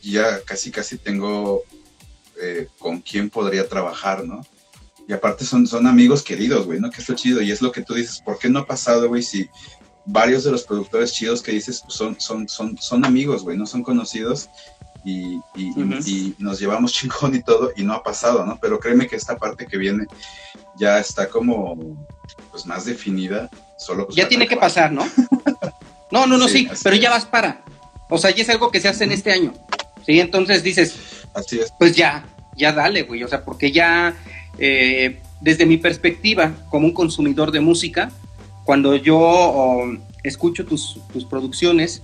[0.02, 1.62] ya casi casi tengo
[2.38, 4.46] eh, con quién podría trabajar, ¿no?
[5.08, 6.90] Y aparte son, son amigos queridos, güey, ¿no?
[6.90, 7.40] Que es lo chido.
[7.40, 9.22] Y es lo que tú dices, ¿por qué no ha pasado, güey?
[9.22, 9.48] Si
[10.04, 13.82] varios de los productores chidos que dices son, son, son, son amigos, güey, no son
[13.82, 14.50] conocidos
[15.06, 18.58] y, y, nos llevamos chingón y todo y no ha pasado, ¿no?
[18.60, 20.06] Pero créeme que esta parte que viene
[20.76, 21.76] ya está como
[22.50, 25.06] pues más definida, solo pues, ya tiene que pasar, ¿no?
[26.10, 27.62] no, no, no, sí, pero ya vas para.
[28.10, 29.52] O sea, ya es algo que se hace en este año.
[30.04, 30.96] Sí, entonces dices,
[31.34, 31.72] así es.
[31.78, 32.26] Pues ya,
[32.56, 34.16] ya dale, güey, o sea, porque ya
[34.58, 38.10] eh, desde mi perspectiva como un consumidor de música,
[38.64, 39.84] cuando yo
[40.24, 42.02] escucho tus, tus producciones,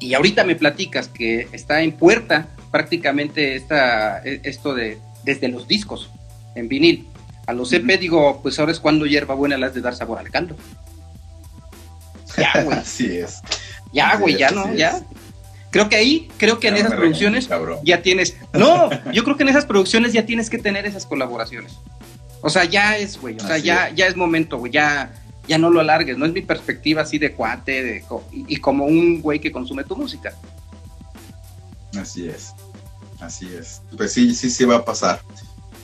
[0.00, 5.68] y ahorita me platicas que está en puerta prácticamente esta, e, esto de desde los
[5.68, 6.10] discos
[6.54, 7.06] en vinil.
[7.46, 10.30] A los EP digo, pues ahora es cuando hierba buena las de dar sabor al
[10.30, 10.56] caldo.
[12.36, 12.78] Ya, güey.
[12.78, 13.40] Así es.
[13.92, 15.00] Ya, güey, ya no, ya.
[15.70, 17.48] Creo que ahí, creo que en esas producciones
[17.84, 18.36] ya tienes.
[18.52, 21.74] No, yo creo que en esas producciones ya tienes que tener esas colaboraciones.
[22.42, 23.36] O sea, ya es, güey.
[23.36, 24.72] O sea, ya, ya es momento, güey.
[24.72, 25.12] Ya,
[25.46, 29.20] ya no lo alargues, no es mi perspectiva así de cuate de, y, como un
[29.20, 30.34] güey que consume tu música.
[31.98, 32.54] Así es,
[33.20, 33.82] así es.
[33.96, 35.20] Pues sí, sí, sí va a pasar.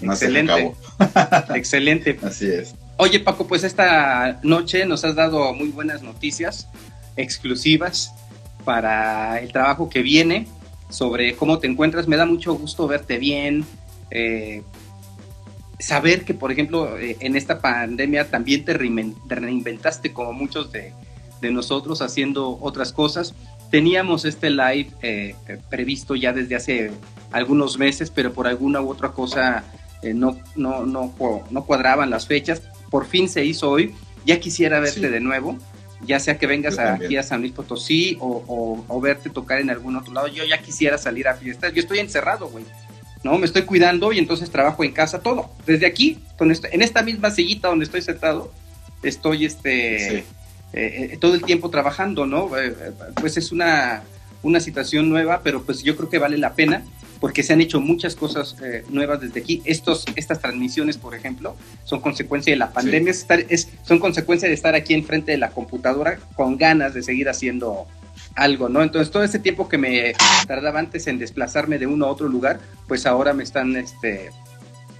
[0.02, 0.72] Excelente.
[1.54, 2.18] Excelente.
[2.22, 2.74] Así es.
[2.98, 6.68] Oye Paco, pues esta noche nos has dado muy buenas noticias
[7.16, 8.12] exclusivas
[8.64, 10.46] para el trabajo que viene
[10.88, 12.08] sobre cómo te encuentras.
[12.08, 13.64] Me da mucho gusto verte bien.
[14.10, 14.62] Eh,
[15.78, 20.93] saber que, por ejemplo, eh, en esta pandemia también te reinventaste como muchos de,
[21.43, 23.32] nosotros haciendo otras cosas.
[23.70, 25.36] Teníamos este live eh,
[25.70, 26.90] previsto ya desde hace
[27.31, 29.62] algunos meses, pero por alguna u otra cosa
[30.03, 31.15] no, no, no,
[31.48, 32.62] no cuadraban las fechas.
[32.90, 33.94] Por fin se hizo hoy.
[34.24, 35.57] Ya quisiera verte de nuevo
[36.05, 40.12] ya sea que vengas aquí a San Luis Potosí o, verte tocar en algún otro
[40.12, 42.65] lado, yo ya quisiera salir a fiestas, yo estoy encerrado, güey,
[43.27, 43.39] ¿no?
[43.39, 47.69] Me estoy cuidando y entonces trabajo en casa, todo, desde aquí, en esta misma sillita
[47.69, 48.53] donde estoy sentado,
[49.03, 50.24] estoy este, eh,
[50.73, 52.57] eh, todo el tiempo trabajando, ¿no?
[52.57, 52.73] Eh,
[53.20, 54.05] pues es una,
[54.43, 56.85] una situación nueva, pero pues yo creo que vale la pena
[57.20, 59.62] porque se han hecho muchas cosas eh, nuevas desde aquí.
[59.65, 63.12] Estos, estas transmisiones, por ejemplo, son consecuencia de la pandemia,
[63.48, 67.86] es, son consecuencia de estar aquí enfrente de la computadora con ganas de seguir haciendo
[68.36, 68.82] algo, ¿no?
[68.82, 70.14] Entonces todo ese tiempo que me
[70.46, 74.26] tardaba antes en desplazarme de uno a otro lugar, pues ahora me están, este,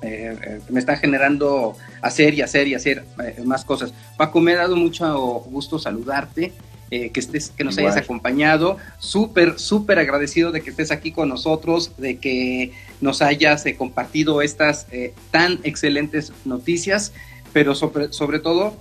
[0.03, 3.05] eh, eh, me están generando hacer y hacer y hacer
[3.45, 3.95] más cosas.
[4.17, 5.07] Paco, me ha dado mucho
[5.47, 6.53] gusto saludarte.
[6.93, 8.77] Eh, que, estés, que nos hayas acompañado.
[8.99, 14.41] Súper, súper agradecido de que estés aquí con nosotros, de que nos hayas eh, compartido
[14.41, 17.13] estas eh, tan excelentes noticias,
[17.53, 18.77] pero sobre, sobre todo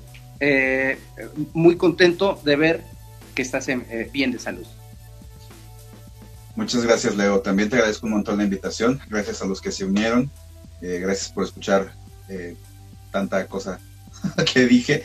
[1.53, 2.83] muy contento de ver
[3.35, 3.67] que estás
[4.11, 4.65] bien de salud.
[6.55, 7.41] Muchas gracias, Leo.
[7.41, 8.99] También te agradezco un montón la invitación.
[9.09, 10.31] Gracias a los que se unieron.
[10.81, 11.93] gracias por escuchar
[13.11, 13.79] tanta cosa
[14.53, 15.03] que dije.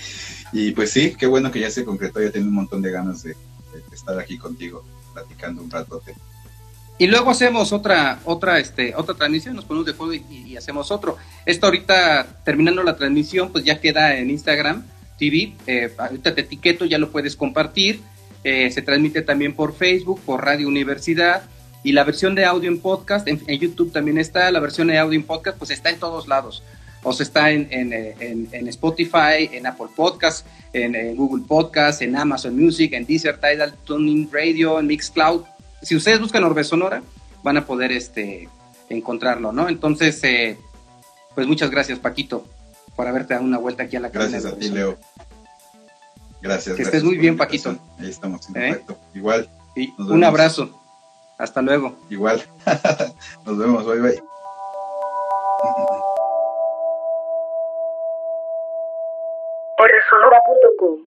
[0.53, 3.23] Y pues sí, qué bueno que ya se concretó, ya tengo un montón de ganas
[3.23, 3.37] de,
[3.93, 4.85] estar aquí contigo,
[5.15, 6.03] platicando un rato.
[6.99, 11.17] Y luego hacemos otra, otra, este, otra transmisión, nos ponemos de acuerdo y, hacemos otro.
[11.47, 14.85] Esto ahorita, terminando la transmisión, pues ya queda en Instagram
[15.19, 15.55] TV.
[15.67, 18.03] Eh, ahorita te etiqueto, ya lo puedes compartir.
[18.45, 21.43] Eh, se transmite también por Facebook, por Radio Universidad.
[21.83, 24.51] Y la versión de audio en podcast, en, YouTube también está.
[24.51, 26.63] La versión de audio en podcast, pues está en todos lados.
[27.03, 30.45] O sea, está en, en, Spotify, en Apple Podcasts,
[30.75, 35.45] en, Google Podcasts, en Amazon Music, en Deezer, Tidal, Tuning Radio, en Mixcloud.
[35.81, 37.03] Si ustedes buscan Orbe Sonora,
[37.43, 38.51] van a poder este,
[38.91, 39.71] encontrarlo, ¿no?
[39.71, 40.59] Entonces, eh,
[41.35, 42.45] pues muchas gracias, Paquito,
[42.95, 44.29] por haberte dado una vuelta aquí a la casa.
[44.29, 44.99] Gracias a ti, Leo.
[46.43, 46.77] Gracias.
[46.77, 47.77] Que estés muy bien, Paquito.
[47.99, 48.81] Ahí estamos en ¿Eh?
[49.15, 49.49] Igual.
[49.99, 50.71] un abrazo.
[51.39, 51.97] Hasta luego.
[52.11, 52.43] Igual.
[53.47, 53.87] nos vemos.
[53.87, 54.23] Bye, bye.
[60.11, 61.10] Sonora.com